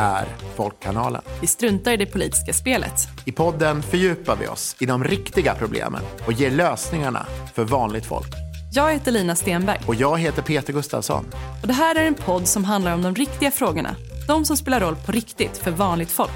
är 0.00 0.26
Folkkanalen. 0.56 1.22
Vi 1.40 1.46
struntar 1.46 1.92
i 1.92 1.96
det 1.96 2.06
politiska 2.06 2.52
spelet. 2.52 3.08
I 3.24 3.32
podden 3.32 3.82
fördjupar 3.82 4.36
vi 4.36 4.46
oss 4.46 4.76
i 4.78 4.86
de 4.86 5.04
riktiga 5.04 5.54
problemen 5.54 6.02
och 6.26 6.32
ger 6.32 6.50
lösningarna 6.50 7.26
för 7.54 7.64
vanligt 7.64 8.06
folk. 8.06 8.34
Jag 8.72 8.92
heter 8.92 9.12
Lina 9.12 9.36
Stenberg. 9.36 9.80
Och 9.86 9.94
jag 9.94 10.18
heter 10.18 10.42
Peter 10.42 10.72
Gustafsson. 10.72 11.24
Och 11.62 11.68
det 11.68 11.74
här 11.74 11.94
är 11.94 12.04
en 12.04 12.14
podd 12.14 12.48
som 12.48 12.64
handlar 12.64 12.94
om 12.94 13.02
de 13.02 13.14
riktiga 13.14 13.50
frågorna. 13.50 13.96
De 14.26 14.44
som 14.44 14.56
spelar 14.56 14.80
roll 14.80 14.96
på 15.06 15.12
riktigt 15.12 15.56
för 15.56 15.70
vanligt 15.70 16.10
folk. 16.10 16.30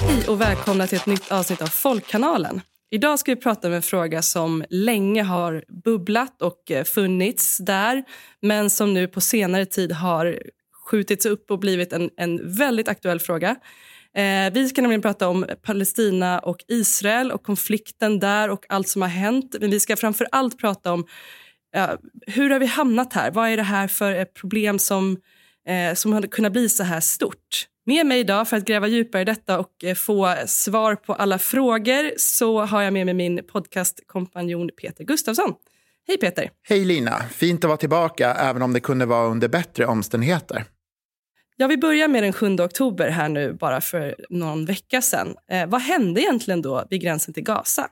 Hej 0.00 0.28
och 0.28 0.40
välkomna 0.40 0.86
till 0.86 0.98
ett 0.98 1.06
nytt 1.06 1.32
avsnitt 1.32 1.62
av 1.62 1.66
Folkkanalen. 1.66 2.60
Idag 2.94 3.18
ska 3.18 3.34
vi 3.34 3.40
prata 3.40 3.68
om 3.68 3.74
en 3.74 3.82
fråga 3.82 4.22
som 4.22 4.64
länge 4.70 5.22
har 5.22 5.64
bubblat 5.84 6.42
och 6.42 6.70
eh, 6.70 6.84
funnits 6.84 7.58
där 7.58 8.04
men 8.42 8.70
som 8.70 8.94
nu 8.94 9.08
på 9.08 9.20
senare 9.20 9.66
tid 9.66 9.92
har 9.92 10.42
skjutits 10.72 11.26
upp 11.26 11.50
och 11.50 11.58
blivit 11.58 11.92
en, 11.92 12.10
en 12.16 12.56
väldigt 12.56 12.88
aktuell 12.88 13.20
fråga. 13.20 13.56
Eh, 14.16 14.52
vi 14.52 14.68
ska 14.68 14.82
nämligen 14.82 15.02
prata 15.02 15.28
om 15.28 15.46
Palestina 15.62 16.38
och 16.38 16.56
Israel 16.68 17.32
och 17.32 17.42
konflikten 17.42 18.18
där 18.18 18.48
och 18.48 18.64
allt 18.68 18.88
som 18.88 19.02
har 19.02 19.08
hänt. 19.08 19.56
Men 19.60 19.70
vi 19.70 19.80
ska 19.80 19.96
framför 19.96 20.26
allt 20.32 20.58
prata 20.58 20.92
om 20.92 21.06
eh, 21.76 21.90
hur 22.26 22.50
har 22.50 22.58
vi 22.58 22.66
hamnat 22.66 23.12
här? 23.12 23.30
Vad 23.30 23.48
är 23.48 23.56
det 23.56 23.62
här 23.62 23.88
för 23.88 24.12
ett 24.12 24.34
problem 24.34 24.78
som, 24.78 25.16
eh, 25.68 25.94
som 25.94 26.12
har 26.12 26.22
kunnat 26.22 26.52
bli 26.52 26.68
så 26.68 26.82
här 26.82 27.00
stort? 27.00 27.71
Med 27.84 28.06
mig 28.06 28.20
idag 28.20 28.48
för 28.48 28.56
att 28.56 28.64
gräva 28.64 28.86
djupare 28.86 29.22
i 29.22 29.24
detta 29.24 29.58
och 29.58 29.84
eh, 29.84 29.94
få 29.94 30.34
svar 30.46 30.94
på 30.94 31.14
alla 31.14 31.38
frågor 31.38 32.12
så 32.16 32.60
har 32.60 32.82
jag 32.82 32.92
med 32.92 33.06
mig 33.06 33.14
min 33.14 33.40
podcastkompanjon 33.52 34.70
Peter 34.82 35.04
Gustafsson. 35.04 35.54
Hej 36.08 36.18
Peter! 36.18 36.50
Hej 36.62 36.84
Lina! 36.84 37.22
Fint 37.30 37.64
att 37.64 37.68
vara 37.68 37.76
tillbaka 37.76 38.34
även 38.34 38.62
om 38.62 38.72
det 38.72 38.80
kunde 38.80 39.06
vara 39.06 39.26
under 39.26 39.48
bättre 39.48 39.86
omständigheter. 39.86 40.64
Ja, 41.56 41.66
vi 41.66 41.76
börjar 41.76 42.08
med 42.08 42.22
den 42.22 42.32
7 42.32 42.56
oktober 42.60 43.08
här 43.08 43.28
nu 43.28 43.52
bara 43.52 43.80
för 43.80 44.16
någon 44.30 44.64
vecka 44.64 45.02
sedan. 45.02 45.34
Eh, 45.50 45.66
vad 45.66 45.80
hände 45.80 46.20
egentligen 46.20 46.62
då 46.62 46.84
vid 46.90 47.00
gränsen 47.00 47.34
till 47.34 47.44
Gaza? 47.44 47.88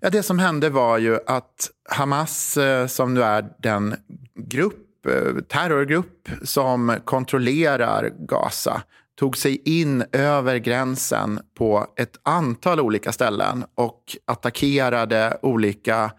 Ja, 0.00 0.10
det 0.10 0.22
som 0.22 0.38
hände 0.38 0.70
var 0.70 0.98
ju 0.98 1.18
att 1.26 1.70
Hamas, 1.88 2.56
eh, 2.56 2.86
som 2.86 3.14
nu 3.14 3.22
är 3.22 3.44
den 3.58 3.96
grupp, 4.34 5.06
eh, 5.06 5.42
terrorgrupp 5.48 6.28
som 6.42 6.96
kontrollerar 7.04 8.10
Gaza, 8.18 8.82
tog 9.20 9.36
sig 9.36 9.62
in 9.64 10.04
över 10.12 10.56
gränsen 10.56 11.40
på 11.58 11.86
ett 11.96 12.20
antal 12.22 12.80
olika 12.80 13.12
ställen 13.12 13.64
och 13.74 14.02
attackerade 14.24 15.38
olika, 15.42 16.12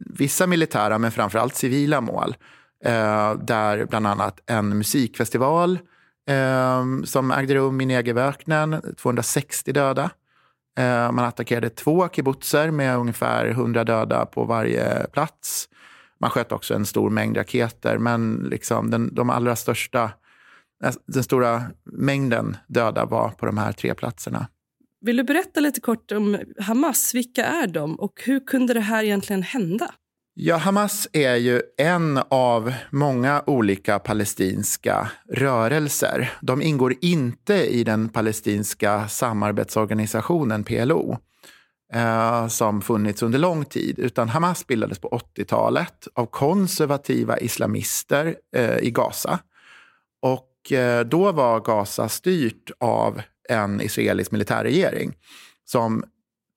vissa 0.00 0.46
militära 0.46 0.98
men 0.98 1.10
framförallt 1.10 1.54
civila 1.54 2.00
mål. 2.00 2.36
Eh, 2.84 3.34
där 3.34 3.86
bland 3.86 4.06
annat 4.06 4.40
en 4.46 4.78
musikfestival 4.78 5.78
eh, 6.28 6.84
som 7.04 7.30
ägde 7.30 7.54
rum 7.54 7.80
i 7.80 7.86
Negevöknen, 7.86 8.94
260 8.96 9.72
döda. 9.72 10.10
Eh, 10.78 11.12
man 11.12 11.24
attackerade 11.24 11.70
två 11.70 12.08
kibbutzer 12.08 12.70
med 12.70 12.98
ungefär 12.98 13.46
100 13.46 13.84
döda 13.84 14.26
på 14.26 14.44
varje 14.44 15.06
plats. 15.12 15.68
Man 16.20 16.30
sköt 16.30 16.52
också 16.52 16.74
en 16.74 16.86
stor 16.86 17.10
mängd 17.10 17.36
raketer, 17.36 17.98
men 17.98 18.46
liksom 18.50 18.90
den, 18.90 19.14
de 19.14 19.30
allra 19.30 19.56
största, 19.56 20.10
den 21.06 21.24
stora 21.24 21.62
mängden 21.84 22.56
döda 22.68 23.04
var 23.04 23.28
på 23.28 23.46
de 23.46 23.58
här 23.58 23.72
tre 23.72 23.94
platserna. 23.94 24.46
Vill 25.00 25.16
du 25.16 25.24
berätta 25.24 25.60
lite 25.60 25.80
kort 25.80 26.12
om 26.12 26.38
Hamas? 26.58 27.14
Vilka 27.14 27.44
är 27.44 27.66
de 27.66 27.94
och 27.94 28.22
hur 28.24 28.40
kunde 28.40 28.74
det 28.74 28.80
här 28.80 29.04
egentligen 29.04 29.42
hända? 29.42 29.94
Ja, 30.36 30.56
Hamas 30.56 31.08
är 31.12 31.36
ju 31.36 31.62
en 31.78 32.20
av 32.28 32.72
många 32.90 33.42
olika 33.46 33.98
palestinska 33.98 35.10
rörelser. 35.30 36.32
De 36.40 36.62
ingår 36.62 36.94
inte 37.00 37.54
i 37.54 37.84
den 37.84 38.08
palestinska 38.08 39.08
samarbetsorganisationen 39.08 40.64
PLO 40.64 41.18
eh, 41.92 42.48
som 42.48 42.82
funnits 42.82 43.22
under 43.22 43.38
lång 43.38 43.64
tid, 43.64 43.98
utan 43.98 44.28
Hamas 44.28 44.66
bildades 44.66 44.98
på 44.98 45.20
80-talet 45.36 46.08
av 46.14 46.26
konservativa 46.26 47.38
islamister 47.38 48.36
eh, 48.56 48.78
i 48.78 48.90
Gaza. 48.90 49.38
Och 50.64 50.72
eh, 50.72 51.04
då 51.04 51.32
var 51.32 51.60
Gaza 51.60 52.08
styrt 52.08 52.70
av 52.80 53.22
en 53.48 53.80
israelisk 53.80 54.30
militärregering 54.30 55.14
som 55.64 56.04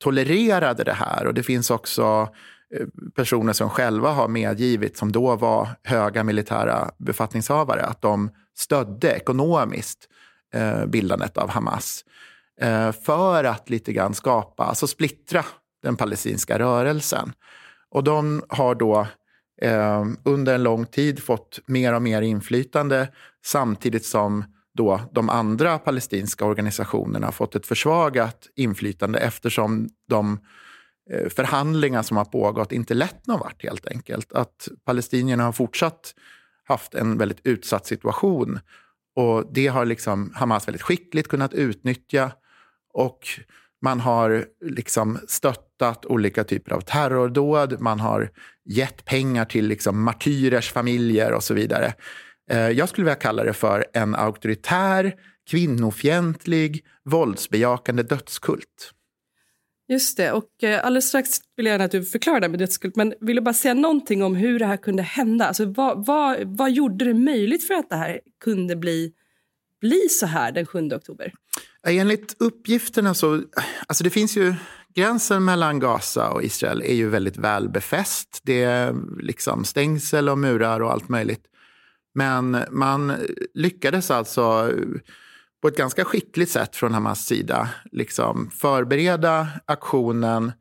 tolererade 0.04 0.84
det 0.84 0.94
här. 0.94 1.28
Och 1.28 1.34
det 1.34 1.44
finns 1.44 1.72
också 1.72 2.30
eh, 2.76 2.88
personer 3.16 3.54
som 3.54 3.70
själva 3.70 4.12
har 4.12 4.28
medgivit, 4.28 4.98
som 4.98 5.12
då 5.12 5.36
var 5.36 5.70
höga 5.84 6.24
militära 6.24 6.92
befattningshavare, 6.98 7.82
att 7.82 8.02
de 8.02 8.30
stödde 8.58 9.12
ekonomiskt 9.12 10.10
eh, 10.54 10.86
bildandet 10.86 11.38
av 11.38 11.50
Hamas. 11.50 12.04
För 13.06 13.44
att 13.44 13.70
lite 13.70 13.94
grann 13.94 14.14
skapa, 14.14 14.64
alltså 14.64 14.88
splittra 14.88 15.46
den 15.84 15.96
palestinska 15.96 16.60
rörelsen. 16.60 17.34
Och 17.90 18.04
de 18.04 18.44
har 18.50 18.76
då 18.76 19.08
eh, 19.62 20.06
under 20.26 20.56
en 20.56 20.64
lång 20.64 20.86
tid 20.86 21.24
fått 21.24 21.60
mer 21.66 21.94
och 21.94 22.02
mer 22.02 22.22
inflytande 22.22 23.08
samtidigt 23.46 24.06
som 24.06 24.44
då 24.74 25.02
de 25.12 25.30
andra 25.30 25.80
palestinska 25.80 26.46
organisationerna 26.46 27.32
fått 27.32 27.56
ett 27.56 27.66
försvagat 27.66 28.48
inflytande 28.56 29.20
eftersom 29.20 29.90
de 30.10 30.40
eh, 31.12 31.30
förhandlingar 31.30 32.04
som 32.04 32.18
har 32.18 32.26
pågått 32.26 32.72
inte 32.72 32.94
lett 32.94 33.28
någon 33.28 33.40
vart 33.40 33.64
helt 33.64 33.88
enkelt. 33.88 34.34
Att 34.34 34.68
palestinierna 34.86 35.44
har 35.44 35.52
fortsatt 35.52 36.16
haft 36.64 36.96
en 36.96 37.18
väldigt 37.18 37.42
utsatt 37.44 37.86
situation 37.86 38.60
och 39.16 39.54
det 39.54 39.68
har 39.68 39.86
liksom 39.86 40.32
Hamas 40.36 40.68
väldigt 40.68 40.82
skickligt 40.82 41.28
kunnat 41.28 41.54
utnyttja 41.54 42.32
och 42.94 43.20
man 43.82 44.00
har 44.00 44.46
liksom 44.62 45.20
stöttat 45.28 46.06
olika 46.06 46.44
typer 46.44 46.72
av 46.72 46.82
terrordåd, 46.82 47.82
man 47.82 48.00
har 48.00 48.30
gett 48.68 49.06
pengar 49.06 49.46
till 49.46 49.68
liksom 49.68 50.04
martyrers 50.04 50.72
familjer 50.72 51.34
och 51.34 51.44
så 51.44 51.54
vidare. 51.54 51.94
Eh, 52.52 52.70
jag 52.70 52.90
skulle 52.90 53.06
vilja 53.06 53.16
kalla 53.16 53.44
det 53.44 53.54
för 53.54 53.86
en 53.94 54.16
auktoritär, 54.16 55.14
kvinnofientlig, 55.50 56.86
våldsbejakande 57.06 58.04
dödskult. 58.04 58.94
Just 59.90 60.18
det. 60.18 60.32
Och 60.32 60.64
eh, 60.64 60.86
alldeles 60.86 61.08
strax 61.08 61.30
vill 61.56 61.66
jag 61.66 61.74
gärna 61.74 61.84
att 61.84 61.92
du 61.92 62.06
förklarar 62.06 62.40
det 62.40 62.50
med 62.50 62.60
dödskult. 62.60 62.96
Men 62.96 63.14
vill 63.22 63.36
du 63.36 63.42
bara 63.42 63.54
säga 63.54 63.74
någonting 63.74 64.24
om 64.24 64.36
hur 64.36 64.60
det 64.60 64.66
här 64.66 64.78
kunde 64.78 65.04
hända? 65.04 65.48
Alltså, 65.48 65.66
vad, 65.66 66.06
vad, 66.06 66.58
vad 66.58 66.72
gjorde 66.72 67.06
det 67.06 67.14
möjligt 67.14 67.68
för 67.68 67.74
att 67.74 67.90
det 67.90 67.96
här 67.96 68.20
kunde 68.44 68.76
bli, 68.76 69.12
bli 69.82 70.10
så 70.10 70.26
här 70.26 70.52
den 70.52 70.66
7 70.66 70.90
oktober? 70.92 71.34
Enligt 71.88 72.36
uppgifterna 72.40 73.14
så... 73.14 73.44
Alltså 73.88 74.04
det 74.04 74.10
finns 74.10 74.38
ju... 74.38 74.54
Gränsen 74.98 75.46
mellan 75.46 75.80
Gaza 75.80 76.30
och 76.30 76.44
Israel 76.44 76.82
är 76.82 76.94
ju 76.94 77.10
väldigt 77.10 77.38
väl 77.38 77.70
befäst. 77.70 78.42
Det 78.44 78.64
är 78.64 78.96
liksom 79.20 79.66
stängsel 79.66 80.30
och 80.30 80.38
murar 80.38 80.80
och 80.80 80.92
allt 80.92 81.10
möjligt. 81.10 81.46
Men 82.16 82.58
man 82.72 83.14
lyckades 83.54 84.12
alltså 84.12 84.72
på 85.62 85.68
ett 85.68 85.78
ganska 85.78 86.06
skickligt 86.06 86.52
sätt 86.52 86.76
från 86.76 86.94
Hamas 86.94 87.26
sida 87.26 87.70
liksom 87.92 88.50
förbereda 88.50 89.48
aktionen 89.66 90.52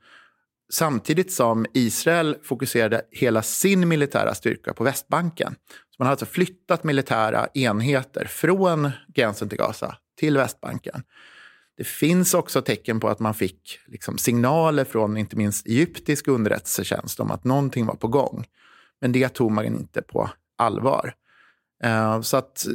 samtidigt 0.72 1.32
som 1.32 1.66
Israel 1.74 2.36
fokuserade 2.42 3.02
hela 3.10 3.42
sin 3.42 3.88
militära 3.88 4.34
styrka 4.34 4.74
på 4.74 4.84
Västbanken. 4.84 5.54
Så 5.70 5.96
man 5.98 6.06
har 6.06 6.12
alltså 6.12 6.26
flyttat 6.26 6.84
militära 6.84 7.48
enheter 7.54 8.24
från 8.24 8.90
gränsen 9.14 9.48
till 9.48 9.58
Gaza 9.58 9.96
till 10.18 10.36
Västbanken. 10.36 11.02
Det 11.76 11.84
finns 11.84 12.34
också 12.34 12.62
tecken 12.62 13.00
på 13.00 13.08
att 13.08 13.20
man 13.20 13.34
fick 13.34 13.78
liksom 13.86 14.18
signaler 14.18 14.84
från 14.84 15.16
inte 15.16 15.36
minst 15.36 15.66
egyptisk 15.66 16.28
underrättelsetjänst 16.28 17.20
om 17.20 17.30
att 17.30 17.44
någonting 17.44 17.86
var 17.86 17.94
på 17.94 18.08
gång. 18.08 18.44
Men 19.00 19.12
det 19.12 19.28
tog 19.28 19.52
man 19.52 19.64
inte 19.64 20.02
på 20.02 20.30
allvar. 20.58 21.14
Uh, 21.84 22.20
så 22.20 22.36
att, 22.36 22.66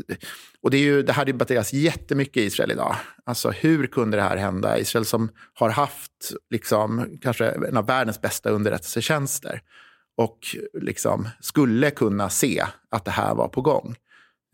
och 0.62 0.72
det, 0.72 0.78
är 0.78 0.82
ju, 0.82 1.04
det 1.04 1.14
här 1.14 1.26
debatteras 1.26 1.74
jättemycket 1.74 2.38
i 2.38 2.46
Israel 2.46 2.72
idag. 2.72 2.96
Alltså 3.26 3.52
hur 3.52 3.88
kunde 3.88 4.18
det 4.18 4.24
här 4.24 4.38
hända? 4.38 4.80
Israel 4.80 5.06
som 5.06 5.30
har 5.54 5.70
haft 5.70 6.34
liksom, 6.50 7.18
kanske 7.22 7.46
en 7.46 7.78
av 7.78 7.86
världens 7.86 8.22
bästa 8.22 8.50
underrättelsetjänster 8.50 9.62
och 10.18 10.40
liksom 10.74 11.28
skulle 11.40 11.92
kunna 11.92 12.30
se 12.30 12.64
att 12.90 13.06
det 13.06 13.12
här 13.12 13.36
var 13.36 13.48
på 13.48 13.62
gång. 13.62 13.96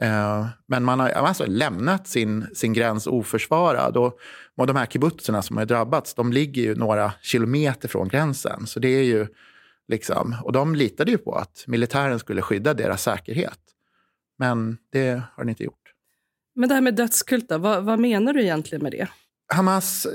Uh, 0.04 0.48
men 0.68 0.84
man 0.84 1.00
har 1.00 1.10
alltså 1.10 1.46
lämnat 1.46 2.08
sin, 2.08 2.48
sin 2.54 2.74
gräns 2.74 3.08
oförsvarad. 3.08 3.98
Och, 3.98 4.20
och 4.56 4.68
de 4.68 4.76
här 4.76 4.86
kibbutzerna 4.86 5.42
som 5.42 5.58
har 5.58 5.66
drabbats, 5.66 6.14
de 6.14 6.34
ligger 6.34 6.62
ju 6.62 6.76
några 6.76 7.14
kilometer 7.22 7.88
från 7.88 8.08
gränsen. 8.08 8.68
Så 8.68 8.80
det 8.80 8.88
är 8.88 9.04
ju 9.04 9.28
liksom, 9.88 10.36
och 10.44 10.52
de 10.52 10.76
litade 10.76 11.12
ju 11.12 11.18
på 11.18 11.36
att 11.36 11.64
militären 11.68 12.20
skulle 12.20 12.42
skydda 12.42 12.74
deras 12.74 13.04
säkerhet. 13.04 13.60
Men 14.40 14.78
det 14.92 15.10
har 15.10 15.44
den 15.44 15.50
inte 15.50 15.64
gjort. 15.64 15.94
Men 16.56 16.70
det 16.70 16.76
här 16.76 16.82
med 16.82 16.96
dödskult, 16.96 17.46
vad, 17.50 17.84
vad 17.84 18.00
menar 18.00 18.34
du 18.34 18.44
egentligen 18.44 18.84
med 18.84 18.92
det? 18.92 19.08
Hamas, 19.54 20.08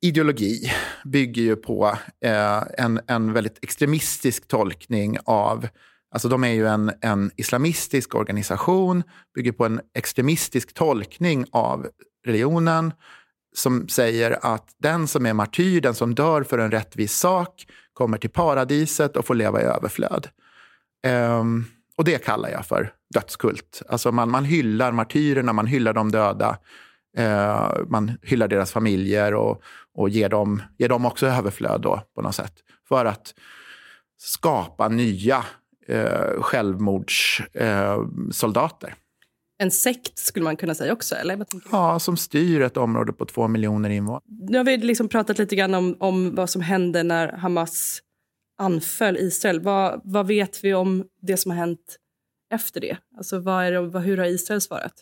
ideologi 0.00 0.72
bygger 1.04 1.42
ju 1.42 1.56
på 1.56 1.98
eh, 2.24 2.62
en, 2.78 3.00
en 3.06 3.32
väldigt 3.32 3.58
extremistisk 3.62 4.48
tolkning 4.48 5.18
av 5.24 5.68
Alltså 6.12 6.28
de 6.28 6.44
är 6.44 6.52
ju 6.52 6.68
en, 6.68 6.92
en 7.00 7.30
islamistisk 7.36 8.14
organisation, 8.14 9.02
bygger 9.34 9.52
på 9.52 9.64
en 9.64 9.80
extremistisk 9.94 10.74
tolkning 10.74 11.46
av 11.52 11.86
religionen 12.26 12.92
som 13.54 13.88
säger 13.88 14.38
att 14.54 14.74
den 14.78 15.08
som 15.08 15.26
är 15.26 15.32
martyr, 15.32 15.80
den 15.80 15.94
som 15.94 16.14
dör 16.14 16.42
för 16.42 16.58
en 16.58 16.70
rättvis 16.70 17.12
sak, 17.18 17.66
kommer 17.92 18.18
till 18.18 18.30
paradiset 18.30 19.16
och 19.16 19.26
får 19.26 19.34
leva 19.34 19.62
i 19.62 19.64
överflöd. 19.64 20.28
Um, 21.06 21.66
och 21.96 22.04
det 22.04 22.24
kallar 22.24 22.48
jag 22.48 22.66
för 22.66 22.92
dödskult. 23.14 23.82
Alltså 23.88 24.12
man, 24.12 24.30
man 24.30 24.44
hyllar 24.44 24.92
martyrerna, 24.92 25.52
man 25.52 25.66
hyllar 25.66 25.92
de 25.92 26.10
döda. 26.10 26.58
Uh, 27.18 27.88
man 27.88 28.18
hyllar 28.22 28.48
deras 28.48 28.72
familjer 28.72 29.34
och, 29.34 29.62
och 29.94 30.08
ger, 30.08 30.28
dem, 30.28 30.62
ger 30.78 30.88
dem 30.88 31.06
också 31.06 31.26
överflöd 31.26 31.80
då, 31.80 32.02
på 32.14 32.22
något 32.22 32.34
sätt. 32.34 32.54
För 32.88 33.04
att 33.04 33.34
skapa 34.18 34.88
nya 34.88 35.44
uh, 35.90 36.42
självmordssoldater. 36.42 38.88
Uh, 38.88 38.94
en 39.58 39.70
sekt 39.70 40.18
skulle 40.18 40.44
man 40.44 40.56
kunna 40.56 40.74
säga 40.74 40.92
också? 40.92 41.14
Eller? 41.14 41.46
Ja, 41.72 41.98
som 41.98 42.16
styr 42.16 42.60
ett 42.60 42.76
område 42.76 43.12
på 43.12 43.24
två 43.24 43.48
miljoner 43.48 43.90
invånare. 43.90 44.22
Nu 44.48 44.58
har 44.58 44.64
vi 44.64 44.76
liksom 44.76 45.08
pratat 45.08 45.38
lite 45.38 45.56
grann 45.56 45.74
om, 45.74 45.96
om 46.00 46.34
vad 46.34 46.50
som 46.50 46.62
hände 46.62 47.02
när 47.02 47.32
Hamas 47.32 48.02
anföll 48.58 49.16
Israel. 49.16 49.60
Vad, 49.60 50.00
vad 50.04 50.26
vet 50.26 50.64
vi 50.64 50.74
om 50.74 51.04
det 51.22 51.36
som 51.36 51.50
har 51.50 51.58
hänt 51.58 51.96
efter 52.54 52.80
det? 52.80 52.96
Alltså 53.16 53.38
vad 53.38 53.64
är 53.64 53.72
det, 53.72 54.00
hur 54.00 54.18
har 54.18 54.24
Israel 54.24 54.60
svarat? 54.60 54.92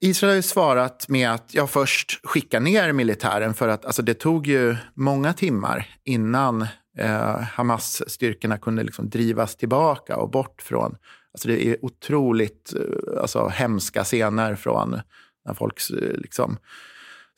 Israel 0.00 0.34
har 0.34 0.42
svarat 0.42 1.08
med 1.08 1.30
att 1.30 1.54
jag 1.54 1.70
först 1.70 2.26
skicka 2.26 2.60
ner 2.60 2.92
militären 2.92 3.54
för 3.54 3.68
att 3.68 3.84
alltså 3.84 4.02
det 4.02 4.14
tog 4.14 4.46
ju 4.46 4.76
många 4.94 5.32
timmar 5.32 5.86
innan 6.04 6.66
eh, 6.98 7.40
Hamas-styrkorna 7.40 8.58
kunde 8.58 8.82
liksom 8.82 9.08
drivas 9.08 9.56
tillbaka 9.56 10.16
och 10.16 10.30
bort 10.30 10.62
från 10.62 10.96
Alltså 11.34 11.48
det 11.48 11.66
är 11.66 11.84
otroligt 11.84 12.74
eh, 12.76 13.20
alltså, 13.20 13.48
hemska 13.48 14.04
scener 14.04 14.54
från 14.54 15.00
när 15.44 15.54
folk 15.54 15.90
eh, 15.90 16.16
liksom, 16.16 16.56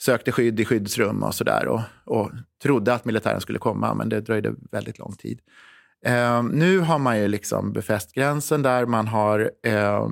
sökte 0.02 0.32
skydd 0.32 0.60
i 0.60 0.64
skyddsrum 0.64 1.22
och 1.22 1.34
sådär 1.34 1.66
och, 1.66 1.80
och 2.04 2.30
trodde 2.62 2.94
att 2.94 3.04
militären 3.04 3.40
skulle 3.40 3.58
komma, 3.58 3.94
men 3.94 4.08
det 4.08 4.20
dröjde 4.20 4.54
väldigt 4.70 4.98
lång 4.98 5.12
tid. 5.12 5.40
Eh, 6.06 6.42
nu 6.42 6.78
har 6.78 6.98
man 6.98 7.18
ju 7.18 7.28
liksom 7.28 7.72
befäst 7.72 8.12
gränsen 8.12 8.62
där. 8.62 8.86
Man 8.86 9.08
har 9.08 9.50
eh, 9.62 10.08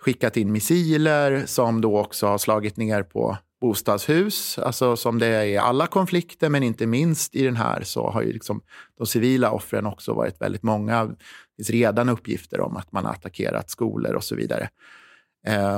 skickat 0.00 0.36
in 0.36 0.52
missiler 0.52 1.42
som 1.46 1.80
då 1.80 1.98
också 1.98 2.26
har 2.26 2.38
slagit 2.38 2.76
ner 2.76 3.02
på 3.02 3.36
bostadshus, 3.60 4.58
alltså 4.58 4.96
som 4.96 5.18
det 5.18 5.26
är 5.26 5.44
i 5.44 5.56
alla 5.56 5.86
konflikter, 5.86 6.48
men 6.48 6.62
inte 6.62 6.86
minst 6.86 7.34
i 7.34 7.42
den 7.42 7.56
här 7.56 7.82
så 7.82 8.10
har 8.10 8.22
ju 8.22 8.32
liksom 8.32 8.60
de 8.98 9.06
civila 9.06 9.50
offren 9.50 9.86
också 9.86 10.14
varit 10.14 10.40
väldigt 10.40 10.62
många 10.62 11.04
Det 11.04 11.16
finns 11.56 11.70
redan 11.70 12.08
uppgifter 12.08 12.60
om 12.60 12.76
att 12.76 12.92
man 12.92 13.04
har 13.04 13.12
attackerat 13.12 13.70
skolor 13.70 14.14
och 14.14 14.24
så 14.24 14.34
vidare. 14.34 14.68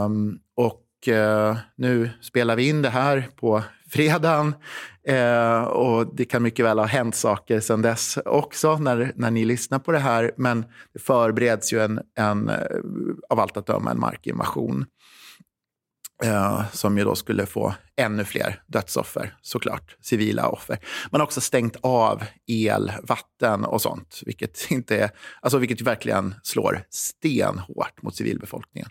Um, 0.05 0.39
och 0.55 0.85
uh, 1.09 1.57
nu 1.77 2.11
spelar 2.21 2.57
vi 2.57 2.69
in 2.69 2.83
det 2.83 2.91
här 2.91 3.29
på 3.37 3.63
fredagen 3.91 4.55
uh, 5.11 5.63
och 5.63 6.15
det 6.15 6.25
kan 6.25 6.43
mycket 6.43 6.65
väl 6.65 6.79
ha 6.79 6.87
hänt 6.87 7.15
saker 7.15 7.61
sedan 7.61 7.83
dess 7.83 8.19
också 8.25 8.79
när, 8.79 9.13
när 9.17 9.31
ni 9.31 9.45
lyssnar 9.45 9.79
på 9.79 9.93
det 9.93 9.99
här. 9.99 10.33
Men 10.37 10.65
det 10.93 10.99
förbereds 10.99 11.73
ju 11.73 11.81
en, 11.81 12.01
en 12.19 12.51
uh, 12.51 12.57
av 13.29 13.41
allt 13.41 13.57
att 13.57 13.67
döma 13.67 13.91
en 13.91 14.01
markinvasion. 14.01 14.87
Eh, 16.25 16.71
som 16.73 16.99
ju 16.99 17.05
då 17.05 17.15
skulle 17.15 17.47
få 17.47 17.75
ännu 17.97 18.25
fler 18.25 18.63
dödsoffer, 18.67 19.37
såklart, 19.43 19.97
civila 20.01 20.49
offer. 20.49 20.79
Man 21.11 21.21
har 21.21 21.27
också 21.27 21.41
stängt 21.41 21.77
av 21.81 22.23
el, 22.47 22.93
vatten 23.03 23.65
och 23.65 23.83
sånt, 23.83 24.23
vilket, 24.27 24.67
inte 24.71 24.97
är, 24.97 25.11
alltså 25.41 25.59
vilket 25.59 25.81
verkligen 25.81 26.35
slår 26.43 26.83
stenhårt 26.91 28.03
mot 28.03 28.17
civilbefolkningen. 28.17 28.89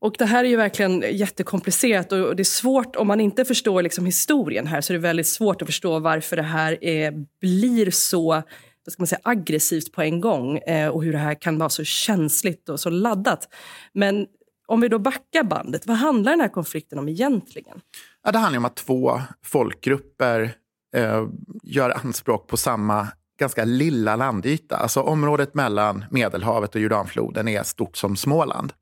Och 0.00 0.14
Det 0.18 0.24
här 0.24 0.44
är 0.44 0.48
ju 0.48 0.56
verkligen 0.56 1.04
jättekomplicerat 1.10 2.12
och 2.12 2.36
det 2.36 2.42
är 2.42 2.44
svårt, 2.44 2.96
om 2.96 3.06
man 3.06 3.20
inte 3.20 3.44
förstår 3.44 3.82
liksom 3.82 4.06
historien 4.06 4.66
här 4.66 4.80
så 4.80 4.92
är 4.92 4.94
det 4.94 5.02
väldigt 5.02 5.26
svårt 5.26 5.62
att 5.62 5.68
förstå 5.68 5.98
varför 5.98 6.36
det 6.36 6.42
här 6.42 6.84
är, 6.84 7.26
blir 7.40 7.90
så 7.90 8.42
vad 8.84 8.92
ska 8.92 9.00
man 9.00 9.06
säga, 9.06 9.20
aggressivt 9.24 9.92
på 9.92 10.02
en 10.02 10.20
gång 10.20 10.58
eh, 10.58 10.88
och 10.88 11.04
hur 11.04 11.12
det 11.12 11.18
här 11.18 11.34
kan 11.34 11.58
vara 11.58 11.68
så 11.68 11.84
känsligt 11.84 12.68
och 12.68 12.80
så 12.80 12.90
laddat. 12.90 13.48
Men 13.92 14.26
om 14.66 14.80
vi 14.80 14.88
då 14.88 14.98
backar 14.98 15.44
bandet, 15.44 15.86
vad 15.86 15.96
handlar 15.96 16.32
den 16.32 16.40
här 16.40 16.48
konflikten 16.48 16.98
om 16.98 17.08
egentligen? 17.08 17.80
Ja, 18.22 18.32
det 18.32 18.38
handlar 18.38 18.58
om 18.58 18.64
att 18.64 18.76
två 18.76 19.20
folkgrupper 19.44 20.54
eh, 20.96 21.26
gör 21.62 21.90
anspråk 21.90 22.48
på 22.48 22.56
samma 22.56 23.08
ganska 23.38 23.64
lilla 23.64 24.16
landyta. 24.16 24.76
Alltså 24.76 25.00
området 25.00 25.54
mellan 25.54 26.04
Medelhavet 26.10 26.74
och 26.74 26.80
Jordanfloden 26.80 27.48
är 27.48 27.62
stort 27.62 27.96
som 27.96 28.16
Småland. 28.16 28.72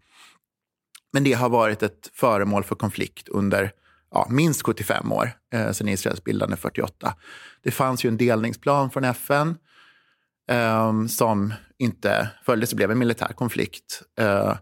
Men 1.13 1.25
det 1.25 1.33
har 1.33 1.49
varit 1.49 1.83
ett 1.83 2.11
föremål 2.13 2.65
för 2.65 2.75
konflikt 2.75 3.29
under 3.29 3.73
ja, 4.11 4.27
minst 4.31 4.63
75 4.63 5.13
år, 5.13 5.33
eh, 5.55 5.73
sedan 5.73 5.89
Israels 5.89 6.25
bildande 6.25 6.57
48. 6.57 7.15
Det 7.63 7.71
fanns 7.71 8.05
ju 8.05 8.09
en 8.09 8.17
delningsplan 8.17 8.91
från 8.91 9.05
FN 9.05 9.57
eh, 10.51 11.07
som 11.07 11.55
inte 11.79 12.31
följdes. 12.45 12.71
Det 12.71 12.77
blev 12.77 12.91
en 12.91 12.99
militär 12.99 13.33
konflikt. 13.33 14.03
Eh, 14.19 14.55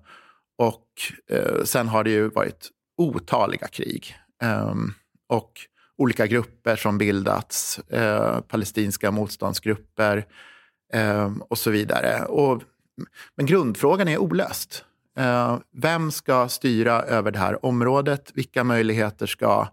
och 0.61 0.87
eh, 1.31 1.65
sen 1.65 1.89
har 1.89 2.05
det 2.05 2.11
ju 2.11 2.29
varit 2.29 2.71
otaliga 2.97 3.69
krig. 3.69 4.15
Eh, 4.43 4.75
och 5.29 5.53
olika 5.99 6.27
grupper 6.27 6.77
som 6.77 6.99
bildats, 6.99 7.79
eh, 7.79 8.41
palestinska 8.41 9.11
motståndsgrupper 9.11 10.27
eh, 10.93 11.33
och 11.49 11.59
så 11.59 11.71
vidare. 11.71 12.25
Och, 12.25 12.62
men 13.37 13.47
grundfrågan 13.47 14.09
är 14.09 14.19
olöst. 14.19 14.85
Eh, 15.19 15.59
vem 15.73 16.11
ska 16.11 16.49
styra 16.49 17.03
över 17.03 17.31
det 17.31 17.39
här 17.39 17.65
området? 17.65 18.31
Vilka 18.35 18.65
möjligheter 18.65 19.27
ska 19.27 19.69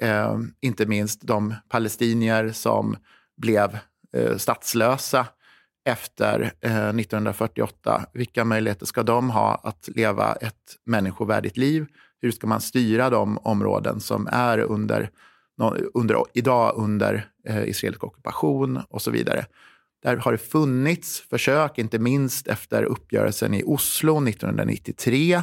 eh, 0.00 0.38
inte 0.60 0.86
minst 0.86 1.20
de 1.22 1.54
palestinier 1.68 2.52
som 2.52 2.96
blev 3.36 3.78
eh, 4.16 4.36
statslösa 4.36 5.26
efter 5.84 6.52
eh, 6.60 6.88
1948. 6.88 8.06
Vilka 8.12 8.44
möjligheter 8.44 8.86
ska 8.86 9.02
de 9.02 9.30
ha 9.30 9.54
att 9.54 9.88
leva 9.94 10.34
ett 10.34 10.76
människovärdigt 10.86 11.56
liv? 11.56 11.86
Hur 12.22 12.30
ska 12.30 12.46
man 12.46 12.60
styra 12.60 13.10
de 13.10 13.38
områden 13.38 14.00
som 14.00 14.28
är 14.32 14.58
under, 14.58 15.10
under, 15.94 16.22
idag 16.34 16.74
under 16.76 17.28
eh, 17.46 17.68
israelisk 17.68 18.04
ockupation 18.04 18.80
och 18.88 19.02
så 19.02 19.10
vidare? 19.10 19.46
Där 20.02 20.16
har 20.16 20.32
det 20.32 20.38
funnits 20.38 21.20
försök, 21.20 21.78
inte 21.78 21.98
minst 21.98 22.46
efter 22.46 22.82
uppgörelsen 22.82 23.54
i 23.54 23.62
Oslo 23.66 24.28
1993, 24.28 25.42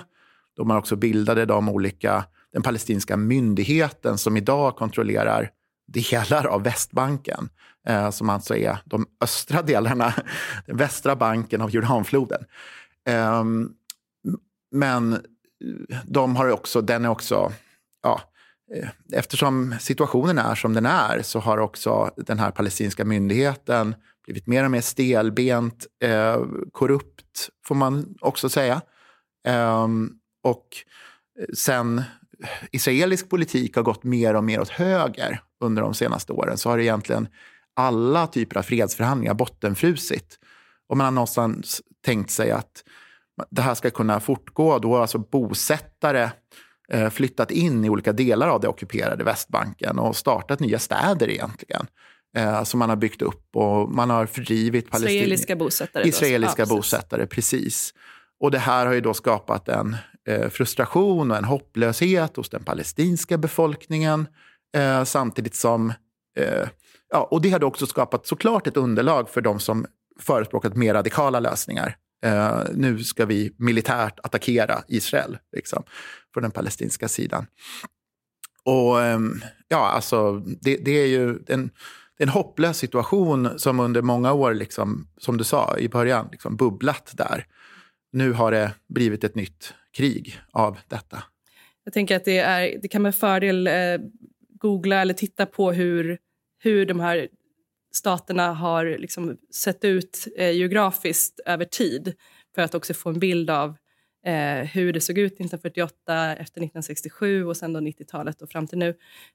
då 0.57 0.65
man 0.65 0.77
också 0.77 0.95
bildade 0.95 1.45
de 1.45 1.69
olika, 1.69 2.25
den 2.53 2.61
palestinska 2.61 3.17
myndigheten 3.17 4.17
som 4.17 4.37
idag 4.37 4.75
kontrollerar 4.75 5.51
delar 5.87 6.45
av 6.45 6.63
Västbanken, 6.63 7.49
eh, 7.87 8.09
som 8.09 8.29
alltså 8.29 8.55
är 8.55 8.77
de 8.85 9.05
östra 9.21 9.61
delarna, 9.61 10.13
den 10.65 10.77
västra 10.77 11.15
banken 11.15 11.61
av 11.61 11.69
Jordanfloden. 11.69 12.45
Ehm, 13.05 13.63
eh, 14.27 14.33
men 14.71 15.25
de 16.05 16.35
har 16.35 16.51
också, 16.51 16.81
den 16.81 17.05
är 17.05 17.09
också, 17.09 17.51
ja, 18.03 18.21
eh, 18.75 18.89
eftersom 19.13 19.75
situationen 19.79 20.37
är 20.37 20.55
som 20.55 20.73
den 20.73 20.85
är 20.85 21.21
så 21.21 21.39
har 21.39 21.57
också 21.57 22.11
den 22.17 22.39
här 22.39 22.51
palestinska 22.51 23.05
myndigheten 23.05 23.95
blivit 24.23 24.47
mer 24.47 24.65
och 24.65 24.71
mer 24.71 24.81
stelbent, 24.81 25.87
eh, 26.03 26.41
korrupt 26.71 27.49
får 27.65 27.75
man 27.75 28.15
också 28.21 28.49
säga. 28.49 28.81
Eh, 29.47 29.87
och 30.43 30.67
sen 31.53 32.03
israelisk 32.71 33.29
politik 33.29 33.75
har 33.75 33.83
gått 33.83 34.03
mer 34.03 34.33
och 34.33 34.43
mer 34.43 34.59
åt 34.59 34.69
höger 34.69 35.41
under 35.61 35.81
de 35.81 35.93
senaste 35.93 36.33
åren 36.33 36.57
så 36.57 36.69
har 36.69 36.79
egentligen 36.79 37.27
alla 37.75 38.27
typer 38.27 38.57
av 38.57 38.63
fredsförhandlingar 38.63 39.33
bottenfrusit. 39.33 40.39
Och 40.89 40.97
man 40.97 41.05
har 41.05 41.11
någonstans 41.11 41.81
tänkt 42.05 42.31
sig 42.31 42.51
att 42.51 42.83
det 43.49 43.61
här 43.61 43.75
ska 43.75 43.89
kunna 43.89 44.19
fortgå. 44.19 44.79
Då 44.79 44.93
har 44.93 45.01
alltså 45.01 45.17
bosättare 45.17 46.29
eh, 46.91 47.09
flyttat 47.09 47.51
in 47.51 47.85
i 47.85 47.89
olika 47.89 48.13
delar 48.13 48.47
av 48.47 48.61
det 48.61 48.67
ockuperade 48.67 49.23
Västbanken 49.23 49.99
och 49.99 50.15
startat 50.15 50.59
nya 50.59 50.79
städer 50.79 51.29
egentligen. 51.29 51.87
Eh, 52.37 52.63
som 52.63 52.79
man 52.79 52.89
har 52.89 52.95
byggt 52.95 53.21
upp 53.21 53.55
och 53.55 53.91
man 53.91 54.09
har 54.09 54.25
fördrivit 54.25 54.89
palestinier. 54.89 55.21
Israeliska 55.21 55.55
bosättare. 55.55 56.07
Israeliska 56.07 56.61
ja, 56.61 56.65
bosättare, 56.65 57.25
precis. 57.27 57.93
Och 58.39 58.51
det 58.51 58.59
här 58.59 58.85
har 58.85 58.93
ju 58.93 59.01
då 59.01 59.13
skapat 59.13 59.69
en 59.69 59.95
Eh, 60.27 60.49
frustration 60.49 61.31
och 61.31 61.37
en 61.37 61.43
hopplöshet 61.43 62.35
hos 62.35 62.49
den 62.49 62.63
palestinska 62.63 63.37
befolkningen. 63.37 64.27
Eh, 64.75 65.03
samtidigt 65.03 65.55
som... 65.55 65.93
Eh, 66.37 66.67
ja, 67.09 67.27
och 67.31 67.41
det 67.41 67.49
hade 67.49 67.65
också 67.65 67.87
skapat 67.87 68.27
såklart 68.27 68.67
ett 68.67 68.77
underlag 68.77 69.29
för 69.29 69.41
de 69.41 69.59
som 69.59 69.85
förespråkat 70.19 70.75
mer 70.75 70.93
radikala 70.93 71.39
lösningar. 71.39 71.95
Eh, 72.23 72.61
nu 72.73 73.03
ska 73.03 73.25
vi 73.25 73.53
militärt 73.57 74.19
attackera 74.23 74.83
Israel, 74.87 75.37
liksom, 75.55 75.83
från 76.33 76.41
den 76.41 76.51
palestinska 76.51 77.07
sidan. 77.07 77.45
och 78.65 79.03
ehm, 79.03 79.41
ja, 79.67 79.87
alltså 79.89 80.39
det, 80.61 80.77
det 80.77 80.91
är 80.91 81.07
ju 81.07 81.39
en, 81.47 81.69
en 82.17 82.29
hopplös 82.29 82.77
situation 82.77 83.49
som 83.57 83.79
under 83.79 84.01
många 84.01 84.33
år, 84.33 84.53
liksom, 84.53 85.07
som 85.17 85.37
du 85.37 85.43
sa 85.43 85.77
i 85.77 85.89
början, 85.89 86.27
liksom 86.31 86.55
bubblat 86.55 87.11
där. 87.13 87.45
Nu 88.11 88.33
har 88.33 88.51
det 88.51 88.73
blivit 88.89 89.23
ett 89.23 89.35
nytt 89.35 89.73
krig 89.93 90.39
av 90.51 90.77
detta. 90.87 91.23
Jag 91.83 91.93
tänker 91.93 92.15
att 92.15 92.25
det, 92.25 92.37
är, 92.37 92.79
det 92.81 92.87
kan 92.87 93.01
med 93.01 93.15
fördel 93.15 93.67
eh, 93.67 93.73
googla 94.59 95.01
eller 95.01 95.13
titta 95.13 95.45
på 95.45 95.71
hur, 95.71 96.17
hur 96.59 96.85
de 96.85 96.99
här 96.99 97.27
staterna 97.93 98.53
har 98.53 98.85
liksom 98.85 99.37
sett 99.53 99.83
ut 99.83 100.27
eh, 100.37 100.51
geografiskt 100.51 101.39
över 101.45 101.65
tid 101.65 102.13
för 102.55 102.61
att 102.61 102.75
också 102.75 102.93
få 102.93 103.09
en 103.09 103.19
bild 103.19 103.49
av 103.49 103.77
eh, 104.25 104.65
hur 104.65 104.93
det 104.93 105.01
såg 105.01 105.17
ut 105.17 105.33
1948, 105.33 106.31
efter 106.31 106.41
1967 106.41 107.45
och 107.45 107.57
sen 107.57 107.77
90-talet 107.77 108.41
och 108.41 108.49
fram 108.49 108.67
till 108.67 108.77
nu. 108.77 108.89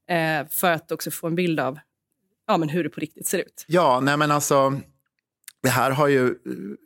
Eh, 0.09 0.47
för 0.49 0.73
att 0.73 0.92
också 0.92 1.11
få 1.11 1.26
en 1.26 1.35
bild 1.35 1.61
av 1.61 1.78
ja, 2.47 2.56
men 2.56 2.68
hur 2.68 2.85
det 2.85 2.90
på 2.90 3.00
riktigt 3.00 3.26
ser 3.26 3.38
ut. 3.38 3.64
Ja, 3.68 4.00
nej 4.00 4.16
men 4.16 4.30
alltså 4.30 4.80
det 5.62 5.69
här 5.69 5.90
har 5.90 6.09
ju, 6.09 6.35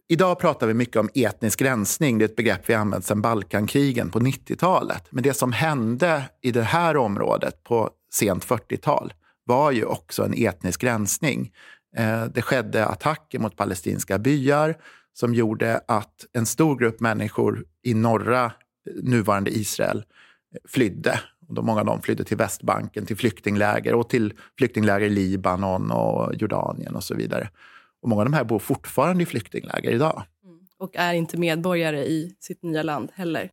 idag 0.08 0.38
pratar 0.38 0.66
vi 0.66 0.74
mycket 0.74 0.96
om 0.96 1.08
etnisk 1.14 1.62
rensning. 1.62 2.18
Det 2.18 2.24
är 2.24 2.28
ett 2.28 2.36
begrepp 2.36 2.70
vi 2.70 2.74
använt 2.74 3.04
sedan 3.04 3.22
Balkankrigen 3.22 4.10
på 4.10 4.20
90-talet. 4.20 5.04
Men 5.10 5.22
det 5.22 5.34
som 5.34 5.52
hände 5.52 6.22
i 6.42 6.52
det 6.52 6.62
här 6.62 6.96
området 6.96 7.64
på 7.64 7.90
sent 8.12 8.44
40-tal 8.44 9.14
var 9.44 9.70
ju 9.70 9.84
också 9.84 10.24
en 10.24 10.34
etnisk 10.36 10.84
rensning. 10.84 11.52
Eh, 11.96 12.24
det 12.24 12.42
skedde 12.42 12.86
attacker 12.86 13.38
mot 13.38 13.56
palestinska 13.56 14.18
byar 14.18 14.76
som 15.12 15.34
gjorde 15.34 15.80
att 15.88 16.26
en 16.32 16.46
stor 16.46 16.76
grupp 16.76 17.00
människor 17.00 17.64
i 17.82 17.94
norra 17.94 18.44
eh, 18.44 18.50
nuvarande 19.02 19.50
Israel 19.50 19.98
eh, 20.54 20.58
flydde. 20.68 21.20
många 21.48 21.80
av 21.80 21.86
dem 21.86 22.02
flydde 22.02 22.24
till 22.24 22.36
Västbanken, 22.36 23.06
till 23.06 23.16
flyktingläger 23.16 23.94
och 23.94 24.08
till 24.08 24.34
flyktingläger 24.58 25.06
i 25.06 25.10
Libanon 25.10 25.90
och 25.90 26.34
Jordanien 26.34 26.96
och 26.96 27.04
så 27.04 27.14
vidare. 27.14 27.48
Och 28.06 28.10
många 28.10 28.20
av 28.20 28.26
de 28.26 28.32
här 28.32 28.44
bor 28.44 28.58
fortfarande 28.58 29.22
i 29.22 29.26
flyktingläger 29.26 29.90
idag. 29.90 30.22
Mm. 30.44 30.58
Och 30.78 30.96
är 30.96 31.14
inte 31.14 31.36
medborgare 31.36 32.04
i 32.04 32.36
sitt 32.40 32.62
nya 32.62 32.82
land 32.82 33.10
heller. 33.14 33.50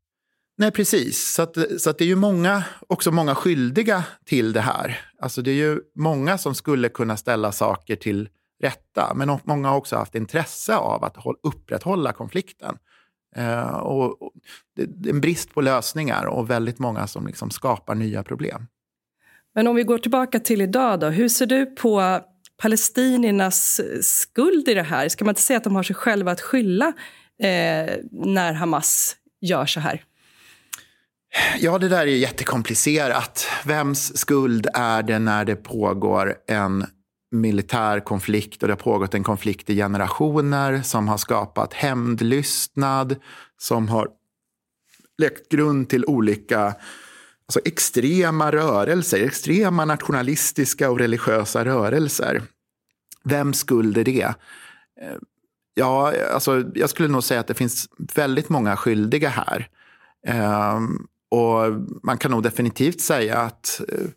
Nej, 0.57 0.71
precis. 0.71 1.33
Så, 1.33 1.41
att, 1.41 1.57
så 1.81 1.89
att 1.89 1.97
det 1.97 2.03
är 2.03 2.07
ju 2.07 2.15
många, 2.15 2.63
också 2.87 3.11
många 3.11 3.35
skyldiga 3.35 4.03
till 4.25 4.53
det 4.53 4.61
här. 4.61 5.01
Alltså 5.19 5.41
det 5.41 5.51
är 5.51 5.55
ju 5.55 5.81
många 5.95 6.37
som 6.37 6.55
skulle 6.55 6.89
kunna 6.89 7.17
ställa 7.17 7.51
saker 7.51 7.95
till 7.95 8.29
rätta. 8.63 9.13
Men 9.15 9.39
många 9.43 9.69
har 9.69 9.77
också 9.77 9.95
haft 9.95 10.15
intresse 10.15 10.75
av 10.75 11.03
att 11.03 11.17
upprätthålla 11.43 12.13
konflikten. 12.13 12.77
Eh, 13.35 13.75
och, 13.77 14.21
och, 14.21 14.31
det 14.75 15.09
är 15.09 15.13
en 15.13 15.21
brist 15.21 15.53
på 15.53 15.61
lösningar 15.61 16.25
och 16.25 16.49
väldigt 16.49 16.79
många 16.79 17.07
som 17.07 17.27
liksom 17.27 17.49
skapar 17.49 17.95
nya 17.95 18.23
problem. 18.23 18.67
Men 19.55 19.67
om 19.67 19.75
vi 19.75 19.83
går 19.83 19.97
tillbaka 19.97 20.39
till 20.39 20.61
idag, 20.61 20.99
då, 20.99 21.07
hur 21.07 21.29
ser 21.29 21.45
du 21.45 21.65
på 21.65 22.21
palestiniernas 22.63 23.81
skuld 24.01 24.67
i 24.67 24.73
det 24.73 24.83
här? 24.83 25.09
Ska 25.09 25.25
man 25.25 25.31
inte 25.31 25.41
säga 25.41 25.57
att 25.57 25.63
de 25.63 25.75
har 25.75 25.83
sig 25.83 25.95
själva 25.95 26.31
att 26.31 26.41
skylla 26.41 26.87
eh, 27.39 27.95
när 28.11 28.53
Hamas 28.53 29.15
gör 29.41 29.65
så 29.65 29.79
här? 29.79 30.03
Ja, 31.59 31.77
det 31.77 31.89
där 31.89 32.01
är 32.01 32.05
jättekomplicerat. 32.05 33.47
Vems 33.65 34.17
skuld 34.17 34.67
är 34.73 35.03
det 35.03 35.19
när 35.19 35.45
det 35.45 35.55
pågår 35.55 36.35
en 36.47 36.85
militär 37.31 37.99
konflikt 37.99 38.61
och 38.63 38.67
det 38.67 38.73
har 38.73 38.79
pågått 38.79 39.13
en 39.13 39.23
konflikt 39.23 39.69
i 39.69 39.75
generationer 39.75 40.81
som 40.81 41.07
har 41.07 41.17
skapat 41.17 41.73
hämndlystnad, 41.73 43.15
som 43.57 43.89
har 43.89 44.07
läckt 45.17 45.49
grund 45.49 45.89
till 45.89 46.05
olika 46.05 46.75
alltså 47.45 47.59
extrema 47.65 48.51
rörelser, 48.51 49.25
extrema 49.25 49.85
nationalistiska 49.85 50.89
och 50.89 50.99
religiösa 50.99 51.65
rörelser. 51.65 52.41
Vems 53.23 53.59
skuld 53.59 53.97
är 53.97 54.03
det? 54.03 54.21
Eh, 55.01 55.17
ja, 55.73 56.13
alltså, 56.33 56.63
jag 56.75 56.89
skulle 56.89 57.07
nog 57.07 57.23
säga 57.23 57.39
att 57.39 57.47
det 57.47 57.53
finns 57.53 57.89
väldigt 58.15 58.49
många 58.49 58.77
skyldiga 58.77 59.29
här. 59.29 59.67
Ehm, 60.27 61.07
och 61.31 61.73
man 62.03 62.17
kan 62.17 62.31
nog 62.31 62.43
definitivt 62.43 63.01
säga 63.01 63.37
att 63.37 63.81
eh, 63.87 64.07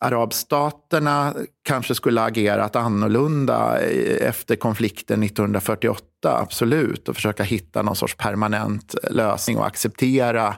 arabstaterna 0.00 1.34
kanske 1.62 1.94
skulle 1.94 2.20
ha 2.20 2.28
agerat 2.28 2.76
annorlunda 2.76 3.78
efter 4.20 4.56
konflikten 4.56 5.22
1948, 5.22 6.04
absolut. 6.22 7.08
Och 7.08 7.14
försöka 7.14 7.42
hitta 7.42 7.82
någon 7.82 7.96
sorts 7.96 8.16
permanent 8.16 8.94
lösning 9.10 9.58
och 9.58 9.66
acceptera 9.66 10.56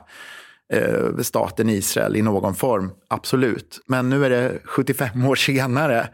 eh, 0.73 1.17
staten 1.21 1.69
Israel 1.69 2.15
i 2.15 2.21
någon 2.21 2.55
form, 2.55 2.91
absolut. 3.07 3.79
Men 3.85 4.09
nu 4.09 4.25
är 4.25 4.29
det 4.29 4.59
75 4.65 5.25
år 5.25 5.35
senare 5.35 6.09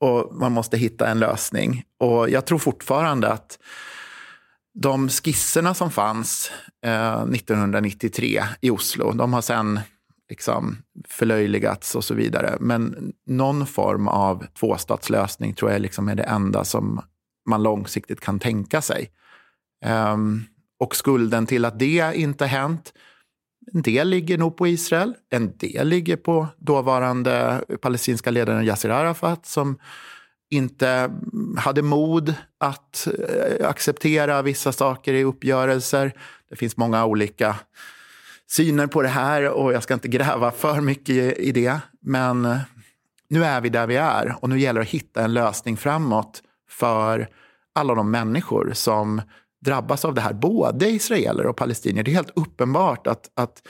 och 0.00 0.34
man 0.34 0.52
måste 0.52 0.76
hitta 0.76 1.08
en 1.08 1.18
lösning. 1.18 1.84
Och 2.00 2.30
jag 2.30 2.46
tror 2.46 2.58
fortfarande 2.58 3.32
att 3.32 3.58
de 4.74 5.08
skisserna 5.08 5.74
som 5.74 5.90
fanns 5.90 6.50
eh, 6.84 7.22
1993 7.22 8.44
i 8.60 8.70
Oslo, 8.70 9.12
de 9.12 9.32
har 9.32 9.42
sen 9.42 9.80
liksom 10.30 10.76
förlöjligats 11.08 11.94
och 11.94 12.04
så 12.04 12.14
vidare. 12.14 12.56
Men 12.60 13.12
någon 13.26 13.66
form 13.66 14.08
av 14.08 14.46
tvåstatslösning 14.60 15.54
tror 15.54 15.70
jag 15.70 15.80
liksom 15.80 16.08
är 16.08 16.14
det 16.14 16.22
enda 16.22 16.64
som 16.64 17.00
man 17.48 17.62
långsiktigt 17.62 18.20
kan 18.20 18.38
tänka 18.38 18.82
sig. 18.82 19.10
Um, 19.84 20.44
och 20.78 20.96
skulden 20.96 21.46
till 21.46 21.64
att 21.64 21.78
det 21.78 22.12
inte 22.14 22.46
hänt, 22.46 22.92
en 23.72 23.82
del 23.82 24.08
ligger 24.08 24.38
nog 24.38 24.56
på 24.56 24.66
Israel, 24.66 25.14
en 25.30 25.56
del 25.56 25.88
ligger 25.88 26.16
på 26.16 26.46
dåvarande 26.58 27.64
palestinska 27.80 28.30
ledaren 28.30 28.64
Yasser 28.64 28.90
Arafat 28.90 29.46
som 29.46 29.78
inte 30.50 31.10
hade 31.56 31.82
mod 31.82 32.34
att 32.58 33.08
eh, 33.18 33.68
acceptera 33.68 34.42
vissa 34.42 34.72
saker 34.72 35.14
i 35.14 35.24
uppgörelser. 35.24 36.12
Det 36.50 36.56
finns 36.56 36.76
många 36.76 37.04
olika 37.04 37.56
syner 38.46 38.86
på 38.86 39.02
det 39.02 39.08
här 39.08 39.48
och 39.48 39.72
jag 39.72 39.82
ska 39.82 39.94
inte 39.94 40.08
gräva 40.08 40.50
för 40.50 40.80
mycket 40.80 41.38
i 41.38 41.52
det. 41.52 41.80
Men 42.00 42.44
eh, 42.44 42.58
nu 43.28 43.44
är 43.44 43.60
vi 43.60 43.68
där 43.68 43.86
vi 43.86 43.96
är 43.96 44.36
och 44.40 44.48
nu 44.48 44.60
gäller 44.60 44.80
det 44.80 44.86
att 44.86 44.92
hitta 44.92 45.24
en 45.24 45.34
lösning 45.34 45.76
framåt 45.76 46.42
för 46.68 47.28
alla 47.74 47.94
de 47.94 48.10
människor 48.10 48.70
som 48.74 49.22
drabbas 49.64 50.04
av 50.04 50.14
det 50.14 50.20
här, 50.20 50.32
både 50.32 50.90
israeler 50.90 51.46
och 51.46 51.56
palestinier. 51.56 52.04
Det 52.04 52.10
är 52.10 52.14
helt 52.14 52.38
uppenbart 52.38 53.06
att, 53.06 53.30
att 53.34 53.68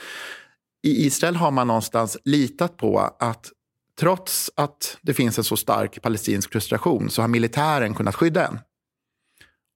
i 0.83 1.05
Israel 1.05 1.35
har 1.35 1.51
man 1.51 1.67
någonstans 1.67 2.17
litat 2.23 2.77
på 2.77 2.99
att 3.19 3.51
trots 3.99 4.51
att 4.55 4.97
det 5.01 5.13
finns 5.13 5.37
en 5.37 5.43
så 5.43 5.57
stark 5.57 6.01
palestinsk 6.01 6.51
frustration 6.51 7.09
så 7.09 7.21
har 7.21 7.27
militären 7.27 7.93
kunnat 7.93 8.15
skydda 8.15 8.47
en. 8.47 8.59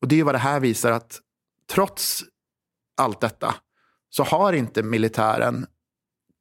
Och 0.01 0.07
det 0.07 0.19
är 0.19 0.23
vad 0.23 0.35
det 0.35 0.39
här 0.39 0.59
visar 0.59 0.91
att 0.91 1.19
trots 1.71 2.23
allt 2.97 3.21
detta 3.21 3.55
så 4.09 4.23
har 4.23 4.53
inte 4.53 4.83
militären 4.83 5.65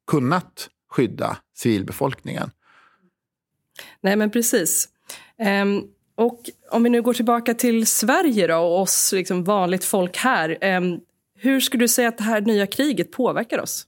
kunnat 0.07 0.69
skydda 0.89 1.37
civilbefolkningen. 1.57 2.51
Nej, 4.01 4.15
men 4.15 4.31
precis. 4.31 4.89
Um, 5.63 5.87
och 6.15 6.39
om 6.71 6.83
vi 6.83 6.89
nu 6.89 7.01
går 7.01 7.13
tillbaka 7.13 7.53
till 7.53 7.87
Sverige 7.87 8.47
då, 8.47 8.57
och 8.57 8.81
oss 8.81 9.11
liksom 9.11 9.43
vanligt 9.43 9.83
folk 9.83 10.17
här. 10.17 10.57
Eh, 10.61 10.81
hur 11.39 11.59
skulle 11.59 11.83
du 11.83 11.87
säga 11.87 12.07
att 12.07 12.17
det 12.17 12.23
här 12.23 12.41
nya 12.41 12.67
kriget 12.67 13.11
påverkar 13.11 13.59
oss? 13.59 13.87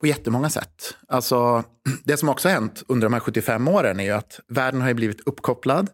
På 0.00 0.06
jättemånga 0.06 0.50
sätt. 0.50 0.96
Alltså, 1.08 1.64
det 2.04 2.16
som 2.16 2.28
också 2.28 2.48
har 2.48 2.54
hänt 2.54 2.82
under 2.88 3.06
de 3.06 3.12
här 3.12 3.20
75 3.20 3.68
åren 3.68 4.00
är 4.00 4.04
ju 4.04 4.10
att 4.10 4.40
världen 4.48 4.80
har 4.80 4.94
blivit 4.94 5.20
uppkopplad. 5.20 5.90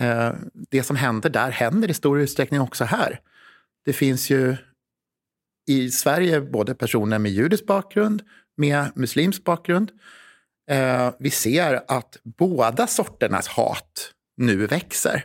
Eh, 0.00 0.30
det 0.70 0.82
som 0.82 0.96
händer 0.96 1.30
där 1.30 1.50
händer 1.50 1.90
i 1.90 1.94
stor 1.94 2.20
utsträckning 2.20 2.60
också 2.60 2.84
här. 2.84 3.20
Det 3.84 3.92
finns 3.92 4.30
ju 4.30 4.56
i 5.68 5.90
Sverige 5.90 6.40
både 6.40 6.74
personer 6.74 7.18
med 7.18 7.32
judisk 7.32 7.66
bakgrund, 7.66 8.22
med 8.56 8.86
muslimsk 8.94 9.44
bakgrund. 9.44 9.90
Eh, 10.70 11.10
vi 11.18 11.30
ser 11.30 11.82
att 11.88 12.16
båda 12.24 12.86
sorternas 12.86 13.48
hat 13.48 14.12
nu 14.42 14.66
växer. 14.66 15.24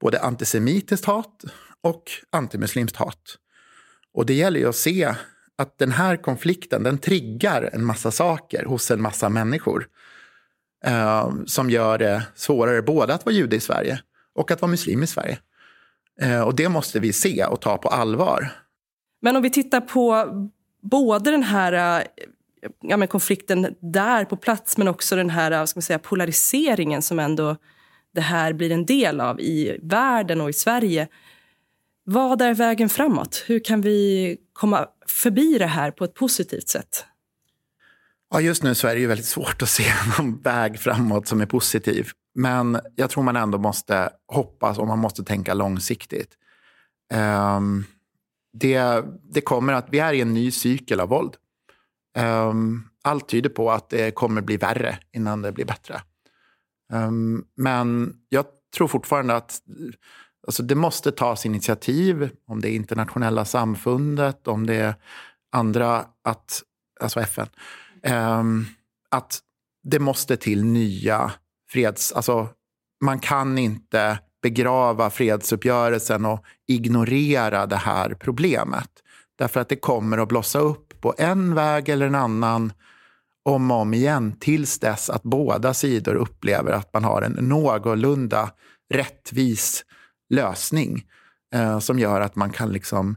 Både 0.00 0.20
antisemitiskt 0.20 1.06
hat 1.06 1.44
och 1.80 2.02
antimuslimskt 2.30 2.96
hat. 2.96 3.38
Och 4.14 4.26
det 4.26 4.34
gäller 4.34 4.60
ju 4.60 4.68
att 4.68 4.76
se 4.76 5.14
att 5.58 5.78
den 5.78 5.92
här 5.92 6.16
konflikten 6.16 6.82
den 6.82 6.98
triggar 6.98 7.70
en 7.72 7.84
massa 7.84 8.10
saker 8.10 8.64
hos 8.64 8.90
en 8.90 9.02
massa 9.02 9.28
människor. 9.28 9.88
Eh, 10.84 11.30
som 11.46 11.70
gör 11.70 11.98
det 11.98 12.22
svårare 12.34 12.82
både 12.82 13.14
att 13.14 13.26
vara 13.26 13.34
jude 13.34 13.56
i 13.56 13.60
Sverige 13.60 14.00
och 14.34 14.50
att 14.50 14.62
vara 14.62 14.70
muslim 14.70 15.02
i 15.02 15.06
Sverige. 15.06 15.38
Eh, 16.20 16.40
och 16.40 16.54
det 16.54 16.68
måste 16.68 17.00
vi 17.00 17.12
se 17.12 17.44
och 17.44 17.60
ta 17.60 17.78
på 17.78 17.88
allvar. 17.88 18.52
Men 19.22 19.36
om 19.36 19.42
vi 19.42 19.50
tittar 19.50 19.80
på 19.80 20.26
både 20.82 21.30
den 21.30 21.42
här 21.42 22.00
eh, 22.00 22.06
ja, 22.80 22.96
men 22.96 23.08
konflikten 23.08 23.74
där 23.80 24.24
på 24.24 24.36
plats 24.36 24.76
men 24.76 24.88
också 24.88 25.16
den 25.16 25.30
här 25.30 25.50
eh, 25.50 25.64
ska 25.64 25.78
man 25.78 25.82
säga, 25.82 25.98
polariseringen 25.98 27.02
som 27.02 27.18
ändå 27.18 27.56
det 28.16 28.22
här 28.22 28.52
blir 28.52 28.70
en 28.70 28.86
del 28.86 29.20
av 29.20 29.40
i 29.40 29.78
världen 29.82 30.40
och 30.40 30.50
i 30.50 30.52
Sverige. 30.52 31.08
Vad 32.04 32.42
är 32.42 32.54
vägen 32.54 32.88
framåt? 32.88 33.44
Hur 33.46 33.64
kan 33.64 33.80
vi 33.80 34.36
komma 34.52 34.86
förbi 35.06 35.58
det 35.58 35.66
här 35.66 35.90
på 35.90 36.04
ett 36.04 36.14
positivt 36.14 36.68
sätt? 36.68 37.04
Ja, 38.30 38.40
just 38.40 38.62
nu 38.62 38.74
så 38.74 38.88
är 38.88 38.94
det 38.94 39.00
ju 39.00 39.06
väldigt 39.06 39.26
svårt 39.26 39.62
att 39.62 39.68
se 39.68 39.84
någon 40.18 40.42
väg 40.42 40.78
framåt 40.78 41.28
som 41.28 41.40
är 41.40 41.46
positiv. 41.46 42.08
Men 42.34 42.80
jag 42.94 43.10
tror 43.10 43.22
man 43.22 43.36
ändå 43.36 43.58
måste 43.58 44.10
hoppas 44.26 44.78
och 44.78 44.86
man 44.86 44.98
måste 44.98 45.24
tänka 45.24 45.54
långsiktigt. 45.54 46.30
Um, 47.56 47.84
det, 48.52 49.04
det 49.22 49.40
kommer 49.40 49.72
att, 49.72 49.86
vi 49.90 49.98
är 49.98 50.12
i 50.12 50.20
en 50.20 50.34
ny 50.34 50.50
cykel 50.50 51.00
av 51.00 51.08
våld. 51.08 51.34
Um, 52.18 52.88
allt 53.02 53.28
tyder 53.28 53.50
på 53.50 53.70
att 53.70 53.90
det 53.90 54.10
kommer 54.10 54.40
bli 54.40 54.56
värre 54.56 54.98
innan 55.12 55.42
det 55.42 55.52
blir 55.52 55.64
bättre. 55.64 56.00
Um, 56.92 57.44
men 57.56 58.16
jag 58.28 58.44
tror 58.76 58.88
fortfarande 58.88 59.36
att 59.36 59.60
alltså 60.46 60.62
det 60.62 60.74
måste 60.74 61.12
tas 61.12 61.46
initiativ, 61.46 62.30
om 62.46 62.60
det 62.60 62.68
är 62.70 62.74
internationella 62.74 63.44
samfundet, 63.44 64.48
om 64.48 64.66
det 64.66 64.74
är 64.74 64.94
andra, 65.52 66.04
att, 66.24 66.62
alltså 67.00 67.20
FN, 67.20 67.46
um, 68.02 68.12
ehm, 68.12 68.66
att 69.10 69.38
det 69.82 69.98
måste 69.98 70.36
till 70.36 70.64
nya 70.64 71.32
freds... 71.70 72.12
Alltså, 72.12 72.48
man 73.04 73.18
kan 73.18 73.58
inte 73.58 74.18
begrava 74.42 75.10
fredsuppgörelsen 75.10 76.24
och 76.24 76.44
ignorera 76.66 77.66
det 77.66 77.76
här 77.76 78.14
problemet. 78.14 78.90
Därför 79.38 79.60
att 79.60 79.68
det 79.68 79.76
kommer 79.76 80.18
att 80.18 80.28
blossa 80.28 80.58
upp 80.58 81.00
på 81.00 81.14
en 81.18 81.54
väg 81.54 81.88
eller 81.88 82.06
en 82.06 82.14
annan 82.14 82.72
om 83.46 83.70
och 83.70 83.76
om 83.76 83.94
igen 83.94 84.36
tills 84.40 84.78
dess 84.78 85.10
att 85.10 85.22
båda 85.22 85.74
sidor 85.74 86.14
upplever 86.14 86.72
att 86.72 86.94
man 86.94 87.04
har 87.04 87.22
en 87.22 87.32
någorlunda 87.32 88.50
rättvis 88.94 89.84
lösning 90.30 91.04
eh, 91.54 91.78
som 91.78 91.98
gör 91.98 92.20
att 92.20 92.36
man 92.36 92.50
kan 92.50 92.72
liksom 92.72 93.16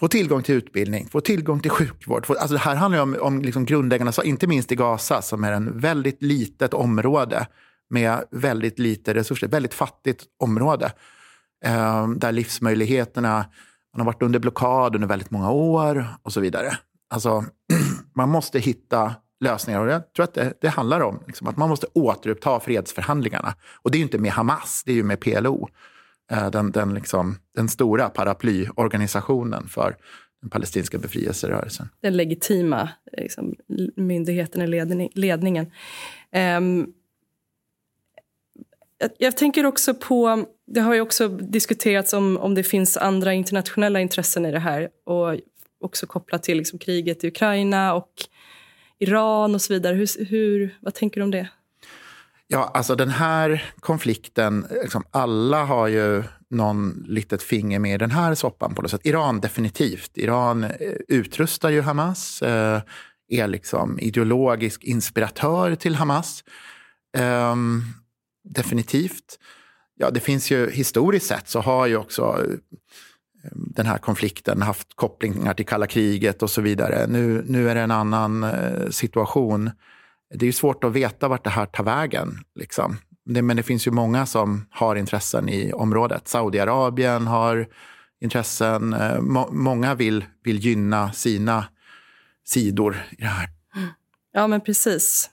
få 0.00 0.08
tillgång 0.08 0.42
till 0.42 0.54
utbildning, 0.54 1.08
få 1.08 1.20
tillgång 1.20 1.60
till 1.60 1.70
sjukvård. 1.70 2.26
Få, 2.26 2.34
alltså 2.34 2.54
det 2.54 2.60
här 2.60 2.74
handlar 2.74 3.02
om, 3.02 3.16
om 3.20 3.42
liksom 3.42 3.64
grundläggande, 3.64 4.12
inte 4.24 4.46
minst 4.46 4.72
i 4.72 4.76
Gaza 4.76 5.22
som 5.22 5.44
är 5.44 5.52
en 5.52 5.78
väldigt 5.78 6.22
litet 6.22 6.74
område 6.74 7.46
med 7.90 8.24
väldigt 8.30 8.78
lite 8.78 9.14
resurser, 9.14 9.48
väldigt 9.48 9.74
fattigt 9.74 10.24
område. 10.38 10.92
Eh, 11.64 12.08
där 12.08 12.32
livsmöjligheterna, 12.32 13.44
man 13.92 14.00
har 14.00 14.04
varit 14.04 14.22
under 14.22 14.38
blockad 14.38 14.94
under 14.94 15.08
väldigt 15.08 15.30
många 15.30 15.50
år 15.50 16.06
och 16.22 16.32
så 16.32 16.40
vidare. 16.40 16.78
Alltså, 17.10 17.44
man 18.14 18.28
måste 18.28 18.58
hitta 18.58 19.14
lösningar. 19.40 19.80
Och 19.80 19.90
jag 19.90 20.12
tror 20.12 20.24
att 20.24 20.34
det, 20.34 20.52
det 20.60 20.68
handlar 20.68 21.00
om 21.00 21.22
liksom, 21.26 21.46
att 21.46 21.56
man 21.56 21.68
måste 21.68 21.86
återuppta 21.92 22.60
fredsförhandlingarna. 22.60 23.54
Och 23.82 23.90
det 23.90 23.98
är 23.98 24.02
inte 24.02 24.18
med 24.18 24.32
Hamas, 24.32 24.82
det 24.86 24.92
är 24.92 24.96
ju 24.96 25.02
med 25.02 25.20
PLO. 25.20 25.68
Eh, 26.30 26.50
den, 26.50 26.70
den, 26.70 26.94
liksom, 26.94 27.38
den 27.54 27.68
stora 27.68 28.08
paraplyorganisationen 28.08 29.68
för 29.68 29.96
den 30.40 30.50
palestinska 30.50 30.98
befrielserörelsen. 30.98 31.88
Den 32.00 32.16
legitima 32.16 32.88
liksom, 33.12 33.54
myndigheten 33.96 34.62
i 34.62 35.10
ledningen. 35.14 35.72
Um, 36.58 36.92
jag, 38.98 39.10
jag, 39.18 39.36
tänker 39.36 39.66
också 39.66 39.94
på... 39.94 40.44
Det 40.66 40.80
har 40.80 40.94
ju 40.94 41.00
också 41.00 41.28
diskuterats 41.28 42.12
om, 42.12 42.36
om 42.36 42.54
det 42.54 42.62
finns 42.62 42.96
andra 42.96 43.34
internationella 43.34 44.00
intressen 44.00 44.46
i 44.46 44.52
det 44.52 44.58
här 44.58 44.88
och 45.04 45.36
också 45.80 46.06
kopplat 46.06 46.42
till 46.42 46.58
liksom, 46.58 46.78
kriget 46.78 47.24
i 47.24 47.28
Ukraina 47.28 47.94
och 47.94 48.12
Iran 49.00 49.54
och 49.54 49.62
så 49.62 49.72
vidare. 49.72 49.94
Hur, 49.94 50.24
hur, 50.24 50.78
vad 50.80 50.94
tänker 50.94 51.20
du 51.20 51.24
om 51.24 51.30
det? 51.30 51.48
Ja, 52.46 52.70
alltså 52.74 52.96
den 52.96 53.08
här 53.08 53.72
konflikten, 53.80 54.66
liksom, 54.82 55.04
alla 55.10 55.64
har 55.64 55.88
ju 55.88 56.22
någon 56.50 57.04
litet 57.08 57.42
finger 57.42 57.78
med 57.78 57.94
i 57.94 57.98
den 57.98 58.10
här 58.10 58.34
soppan 58.34 58.74
på 58.74 58.82
något 58.82 58.90
sätt. 58.90 59.00
Iran 59.06 59.40
definitivt. 59.40 60.18
Iran 60.18 60.64
eh, 60.64 60.70
utrustar 61.08 61.70
ju 61.70 61.80
Hamas, 61.80 62.42
eh, 62.42 62.80
är 63.28 63.48
liksom 63.48 63.98
ideologisk 63.98 64.84
inspiratör 64.84 65.74
till 65.74 65.94
Hamas. 65.94 66.44
Ehm, 67.16 67.82
definitivt. 68.44 69.38
Ja, 69.94 70.10
det 70.10 70.20
finns 70.20 70.50
ju 70.50 70.70
historiskt 70.70 71.26
sett 71.26 71.48
så 71.48 71.60
har 71.60 71.86
ju 71.86 71.96
också 71.96 72.46
den 73.52 73.86
här 73.86 73.98
konflikten 73.98 74.62
haft 74.62 74.96
kopplingar 74.96 75.54
till 75.54 75.66
kalla 75.66 75.86
kriget 75.86 76.42
och 76.42 76.50
så 76.50 76.60
vidare. 76.60 77.06
Nu, 77.06 77.44
nu 77.46 77.70
är 77.70 77.74
det 77.74 77.80
en 77.80 77.90
annan 77.90 78.42
eh, 78.42 78.88
situation. 78.90 79.70
Det 80.34 80.46
är 80.46 80.52
svårt 80.52 80.84
att 80.84 80.92
veta 80.92 81.28
vart 81.28 81.44
det 81.44 81.50
här 81.50 81.66
tar 81.66 81.84
vägen. 81.84 82.38
Liksom. 82.54 82.96
Det, 83.24 83.42
men 83.42 83.56
det 83.56 83.62
finns 83.62 83.86
ju 83.86 83.90
många 83.90 84.26
som 84.26 84.66
har 84.70 84.96
intressen 84.96 85.48
i 85.48 85.72
området. 85.72 86.28
Saudiarabien 86.28 87.26
har 87.26 87.68
intressen. 88.20 88.92
Eh, 88.92 89.20
må, 89.20 89.48
många 89.52 89.94
vill, 89.94 90.24
vill 90.44 90.58
gynna 90.58 91.12
sina 91.12 91.64
sidor 92.44 93.06
i 93.10 93.22
det 93.22 93.26
här. 93.26 93.48
Ja, 94.32 94.46
men 94.46 94.60
precis. 94.60 95.30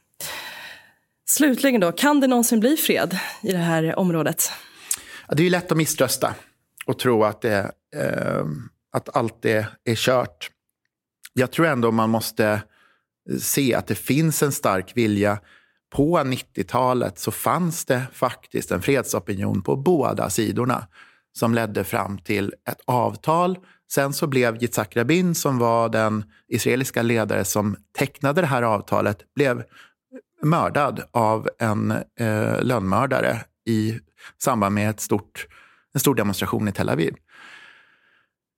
Slutligen 1.29 1.81
då, 1.81 1.91
kan 1.91 2.19
det 2.19 2.27
någonsin 2.27 2.59
bli 2.59 2.77
fred 2.77 3.19
i 3.41 3.51
det 3.51 3.57
här 3.57 3.99
området? 3.99 4.51
Ja, 5.27 5.35
det 5.35 5.45
är 5.45 5.49
lätt 5.49 5.71
att 5.71 5.77
misströsta 5.77 6.35
och 6.85 6.99
tro 6.99 7.23
att, 7.23 7.41
det, 7.41 7.71
eh, 7.95 8.45
att 8.91 9.15
allt 9.15 9.41
det 9.41 9.67
är 9.85 9.95
kört. 9.95 10.51
Jag 11.33 11.51
tror 11.51 11.67
ändå 11.67 11.91
man 11.91 12.09
måste 12.09 12.47
eh, 13.29 13.37
se 13.37 13.73
att 13.73 13.87
det 13.87 13.95
finns 13.95 14.43
en 14.43 14.51
stark 14.51 14.91
vilja. 14.95 15.39
På 15.95 16.17
90-talet 16.17 17.19
så 17.19 17.31
fanns 17.31 17.85
det 17.85 18.01
faktiskt 18.13 18.71
en 18.71 18.81
fredsopinion 18.81 19.61
på 19.61 19.75
båda 19.75 20.29
sidorna 20.29 20.87
som 21.37 21.53
ledde 21.53 21.83
fram 21.83 22.17
till 22.17 22.53
ett 22.69 22.81
avtal. 22.85 23.57
Sen 23.91 24.13
så 24.13 24.27
blev 24.27 24.63
Yitzhak 24.63 24.95
Rabin, 24.95 25.35
som 25.35 25.57
var 25.57 25.89
den 25.89 26.23
israeliska 26.47 27.01
ledare 27.01 27.45
som 27.45 27.75
tecknade 27.97 28.41
det 28.41 28.47
här 28.47 28.61
avtalet, 28.61 29.33
blev 29.35 29.63
mördad 30.43 31.03
av 31.11 31.49
en 31.59 31.91
eh, 32.19 32.61
lönnmördare 32.61 33.41
i 33.65 33.99
samband 34.37 34.75
med 34.75 34.89
ett 34.89 34.99
stort 34.99 35.47
en 35.93 35.99
stor 35.99 36.15
demonstration 36.15 36.67
i 36.67 36.71
Tel 36.71 36.89
Aviv. 36.89 37.15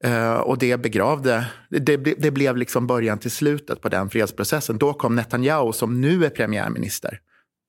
Uh, 0.05 0.33
och 0.33 0.57
det 0.57 0.77
begravde, 0.77 1.47
det, 1.69 1.97
det, 1.97 2.31
blev 2.31 2.57
liksom 2.57 2.87
början 2.87 3.17
till 3.17 3.31
slutet 3.31 3.81
på 3.81 3.89
den 3.89 4.09
fredsprocessen. 4.09 4.77
Då 4.77 4.93
kom 4.93 5.15
Netanyahu, 5.15 5.73
som 5.73 6.01
nu 6.01 6.25
är 6.25 6.29
premiärminister, 6.29 7.19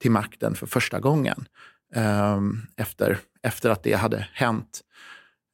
till 0.00 0.10
makten 0.10 0.54
för 0.54 0.66
första 0.66 1.00
gången. 1.00 1.44
Uh, 1.96 2.40
efter, 2.76 3.18
efter 3.42 3.70
att 3.70 3.82
det 3.82 3.92
hade 3.92 4.28
hänt 4.32 4.80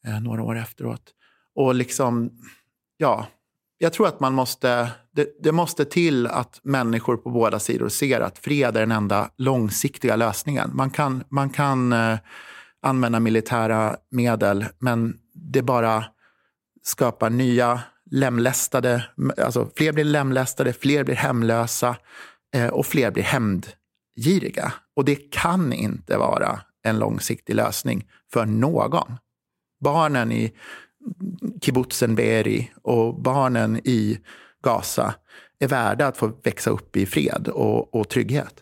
uh, 0.08 0.20
några 0.20 0.42
år 0.42 0.58
efteråt. 0.58 1.02
Och 1.54 1.74
liksom, 1.74 2.30
ja, 2.96 3.26
jag 3.78 3.92
tror 3.92 4.08
att 4.08 4.20
man 4.20 4.34
måste, 4.34 4.90
det, 5.12 5.28
det, 5.42 5.52
måste 5.52 5.84
till 5.84 6.26
att 6.26 6.60
människor 6.62 7.16
på 7.16 7.30
båda 7.30 7.58
sidor 7.58 7.88
ser 7.88 8.20
att 8.20 8.38
fred 8.38 8.76
är 8.76 8.80
den 8.80 8.92
enda 8.92 9.30
långsiktiga 9.36 10.16
lösningen. 10.16 10.70
Man 10.74 10.90
kan, 10.90 11.24
man 11.28 11.50
kan 11.50 11.92
eh, 11.92 12.18
använda 12.82 13.20
militära 13.20 13.96
medel, 14.10 14.64
men 14.78 15.18
det 15.34 15.62
bara 15.62 16.04
skapar 16.86 17.30
nya 17.30 17.80
lemlästade, 18.10 19.04
alltså 19.42 19.70
fler 19.76 19.92
blir 19.92 20.04
lemlästade, 20.04 20.72
fler 20.72 21.04
blir 21.04 21.14
hemlösa 21.14 21.96
eh, 22.54 22.68
och 22.68 22.86
fler 22.86 23.10
blir 23.10 23.22
hämndgiriga. 23.22 24.72
Och 24.96 25.04
det 25.04 25.32
kan 25.32 25.72
inte 25.72 26.16
vara 26.16 26.60
en 26.82 26.98
långsiktig 26.98 27.54
lösning 27.54 28.08
för 28.32 28.46
någon. 28.46 29.16
Barnen 29.80 30.32
i 30.32 30.52
kibbutzen 31.60 32.14
Beri 32.14 32.72
och 32.82 33.20
barnen 33.20 33.76
i 33.84 34.18
Gaza 34.64 35.14
är 35.58 35.68
värda 35.68 36.06
att 36.06 36.16
få 36.16 36.32
växa 36.42 36.70
upp 36.70 36.96
i 36.96 37.06
fred 37.06 37.48
och, 37.48 37.94
och 37.94 38.08
trygghet. 38.08 38.54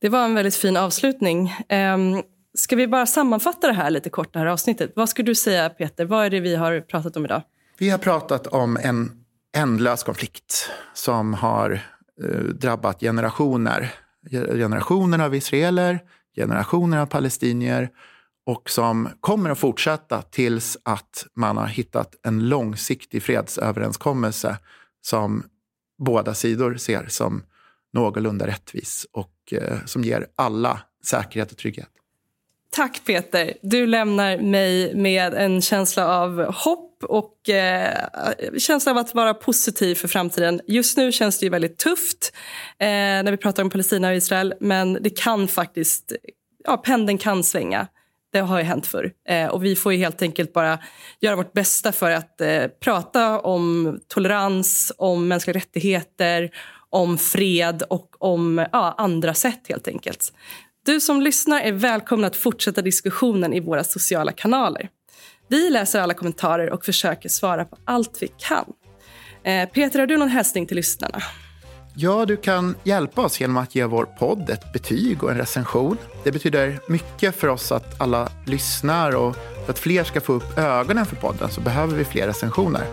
Det 0.00 0.08
var 0.08 0.24
en 0.24 0.34
väldigt 0.34 0.56
fin 0.56 0.76
avslutning. 0.76 1.54
Um... 1.68 2.22
Ska 2.58 2.76
vi 2.76 2.86
bara 2.86 3.06
sammanfatta 3.06 3.66
det 3.66 3.72
här 3.72 3.90
lite 3.90 4.10
kort, 4.10 4.32
det 4.32 4.38
här 4.38 4.46
avsnittet? 4.46 4.92
Vad 4.96 5.08
skulle 5.08 5.26
du 5.26 5.34
säga, 5.34 5.70
Peter? 5.70 6.04
Vad 6.04 6.26
är 6.26 6.30
det 6.30 6.40
vi 6.40 6.56
har 6.56 6.80
pratat 6.80 7.16
om 7.16 7.24
idag? 7.24 7.42
Vi 7.78 7.90
har 7.90 7.98
pratat 7.98 8.46
om 8.46 8.76
en 8.76 9.10
ändlös 9.56 10.02
konflikt 10.02 10.70
som 10.94 11.34
har 11.34 11.80
eh, 12.24 12.40
drabbat 12.40 13.00
generationer. 13.00 13.94
Generationer 14.30 15.18
av 15.18 15.34
israeler, 15.34 16.00
generationer 16.36 16.98
av 16.98 17.06
palestinier 17.06 17.90
och 18.46 18.70
som 18.70 19.08
kommer 19.20 19.50
att 19.50 19.58
fortsätta 19.58 20.22
tills 20.22 20.78
att 20.82 21.26
man 21.34 21.56
har 21.56 21.66
hittat 21.66 22.14
en 22.26 22.48
långsiktig 22.48 23.22
fredsöverenskommelse 23.22 24.56
som 25.00 25.44
båda 25.98 26.34
sidor 26.34 26.76
ser 26.76 27.06
som 27.06 27.42
någorlunda 27.92 28.46
rättvis 28.46 29.06
och 29.12 29.52
eh, 29.52 29.78
som 29.84 30.04
ger 30.04 30.26
alla 30.36 30.80
säkerhet 31.04 31.50
och 31.50 31.58
trygghet. 31.58 31.88
Tack 32.70 33.04
Peter. 33.04 33.54
Du 33.62 33.86
lämnar 33.86 34.38
mig 34.38 34.94
med 34.94 35.34
en 35.34 35.62
känsla 35.62 36.08
av 36.08 36.52
hopp 36.52 37.04
och 37.04 37.48
eh, 37.48 38.08
känsla 38.58 38.92
av 38.92 38.98
att 38.98 39.14
vara 39.14 39.34
positiv 39.34 39.94
för 39.94 40.08
framtiden. 40.08 40.60
Just 40.66 40.96
nu 40.96 41.12
känns 41.12 41.38
det 41.38 41.46
ju 41.46 41.50
väldigt 41.50 41.78
tufft 41.78 42.32
eh, 42.78 42.86
när 42.88 43.30
vi 43.30 43.36
pratar 43.36 43.62
om 43.62 43.70
Palestina 43.70 44.08
och 44.08 44.14
Israel 44.14 44.54
men 44.60 44.98
det 45.00 45.10
kan 45.10 45.48
faktiskt, 45.48 46.12
ja 46.64 46.76
pendeln 46.76 47.18
kan 47.18 47.44
svänga. 47.44 47.86
Det 48.32 48.40
har 48.40 48.58
ju 48.58 48.64
hänt 48.64 48.86
förr. 48.86 49.12
Eh, 49.28 49.46
och 49.46 49.64
vi 49.64 49.76
får 49.76 49.92
helt 49.92 50.22
enkelt 50.22 50.52
bara 50.52 50.78
göra 51.20 51.36
vårt 51.36 51.52
bästa 51.52 51.92
för 51.92 52.10
att 52.10 52.40
eh, 52.40 52.66
prata 52.80 53.40
om 53.40 54.00
tolerans, 54.08 54.92
om 54.98 55.28
mänskliga 55.28 55.56
rättigheter 55.56 56.50
om 56.90 57.18
fred 57.18 57.82
och 57.90 58.16
om 58.18 58.66
ja, 58.72 58.94
andra 58.98 59.34
sätt 59.34 59.60
helt 59.68 59.88
enkelt. 59.88 60.32
Du 60.88 61.00
som 61.00 61.20
lyssnar 61.20 61.60
är 61.60 61.72
välkommen 61.72 62.24
att 62.24 62.36
fortsätta 62.36 62.82
diskussionen 62.82 63.52
i 63.52 63.60
våra 63.60 63.84
sociala 63.84 64.32
kanaler. 64.32 64.88
Vi 65.48 65.70
läser 65.70 66.00
alla 66.00 66.14
kommentarer 66.14 66.70
och 66.70 66.84
försöker 66.84 67.28
svara 67.28 67.64
på 67.64 67.76
allt 67.84 68.18
vi 68.20 68.28
kan. 68.38 68.64
Eh, 69.44 69.68
Peter, 69.68 69.98
har 69.98 70.06
du 70.06 70.16
någon 70.16 70.28
hälsning 70.28 70.66
till 70.66 70.76
lyssnarna? 70.76 71.22
Ja, 71.96 72.24
du 72.26 72.36
kan 72.36 72.74
hjälpa 72.84 73.22
oss 73.22 73.40
genom 73.40 73.56
att 73.56 73.74
ge 73.74 73.84
vår 73.84 74.04
podd 74.04 74.50
ett 74.50 74.72
betyg 74.72 75.22
och 75.22 75.30
en 75.30 75.36
recension. 75.36 75.96
Det 76.24 76.32
betyder 76.32 76.80
mycket 76.88 77.36
för 77.36 77.48
oss 77.48 77.72
att 77.72 78.00
alla 78.00 78.28
lyssnar 78.46 79.16
och 79.16 79.36
för 79.64 79.72
att 79.72 79.78
fler 79.78 80.04
ska 80.04 80.20
få 80.20 80.32
upp 80.32 80.58
ögonen 80.58 81.06
för 81.06 81.16
podden 81.16 81.50
så 81.50 81.60
behöver 81.60 81.96
vi 81.96 82.04
fler 82.04 82.26
recensioner. 82.26 82.84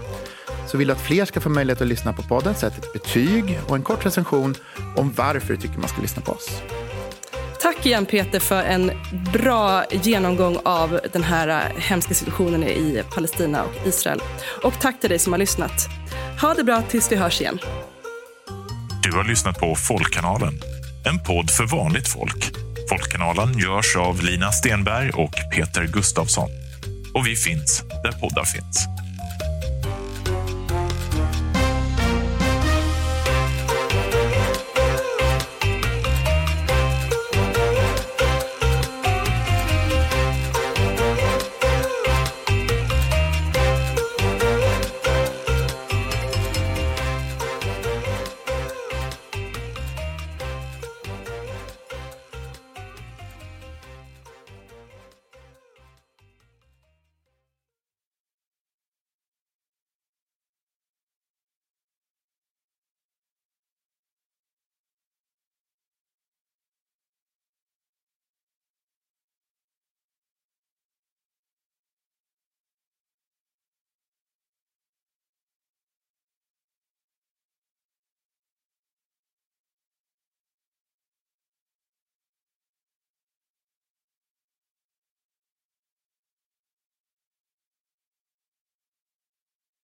Så 0.67 0.77
vill 0.77 0.87
du 0.87 0.93
att 0.93 1.01
fler 1.01 1.25
ska 1.25 1.39
få 1.39 1.49
möjlighet 1.49 1.81
att 1.81 1.87
lyssna 1.87 2.13
på 2.13 2.21
podden, 2.21 2.55
sätt 2.55 2.77
ett 2.77 2.93
betyg 2.93 3.59
och 3.67 3.75
en 3.75 3.83
kort 3.83 4.05
recension 4.05 4.55
om 4.95 5.13
varför 5.15 5.53
du 5.53 5.61
tycker 5.61 5.79
man 5.79 5.89
ska 5.89 6.01
lyssna 6.01 6.21
på 6.21 6.31
oss. 6.31 6.61
Tack 7.65 7.85
igen 7.85 8.05
Peter 8.05 8.39
för 8.39 8.63
en 8.63 8.91
bra 9.33 9.85
genomgång 9.91 10.57
av 10.65 10.99
den 11.13 11.23
här 11.23 11.47
eh, 11.47 11.81
hemska 11.81 12.13
situationen 12.13 12.63
i 12.63 13.03
Palestina 13.15 13.63
och 13.63 13.87
Israel. 13.87 14.19
Och 14.63 14.73
tack 14.81 14.99
till 14.99 15.09
dig 15.09 15.19
som 15.19 15.33
har 15.33 15.37
lyssnat. 15.37 15.87
Ha 16.41 16.53
det 16.53 16.63
bra 16.63 16.81
tills 16.81 17.11
vi 17.11 17.15
hörs 17.15 17.41
igen. 17.41 17.59
Du 19.03 19.11
har 19.11 19.23
lyssnat 19.23 19.59
på 19.59 19.75
Folkkanalen, 19.75 20.61
en 21.05 21.19
podd 21.19 21.51
för 21.51 21.65
vanligt 21.65 22.07
folk. 22.07 22.51
Folkkanalen 22.89 23.57
görs 23.57 23.95
av 23.95 24.21
Lina 24.21 24.51
Stenberg 24.51 25.09
och 25.09 25.33
Peter 25.55 25.87
Gustafsson. 25.93 26.49
Och 27.13 27.27
vi 27.27 27.35
finns 27.35 27.83
där 28.03 28.11
poddar 28.11 28.45
finns. 28.45 28.87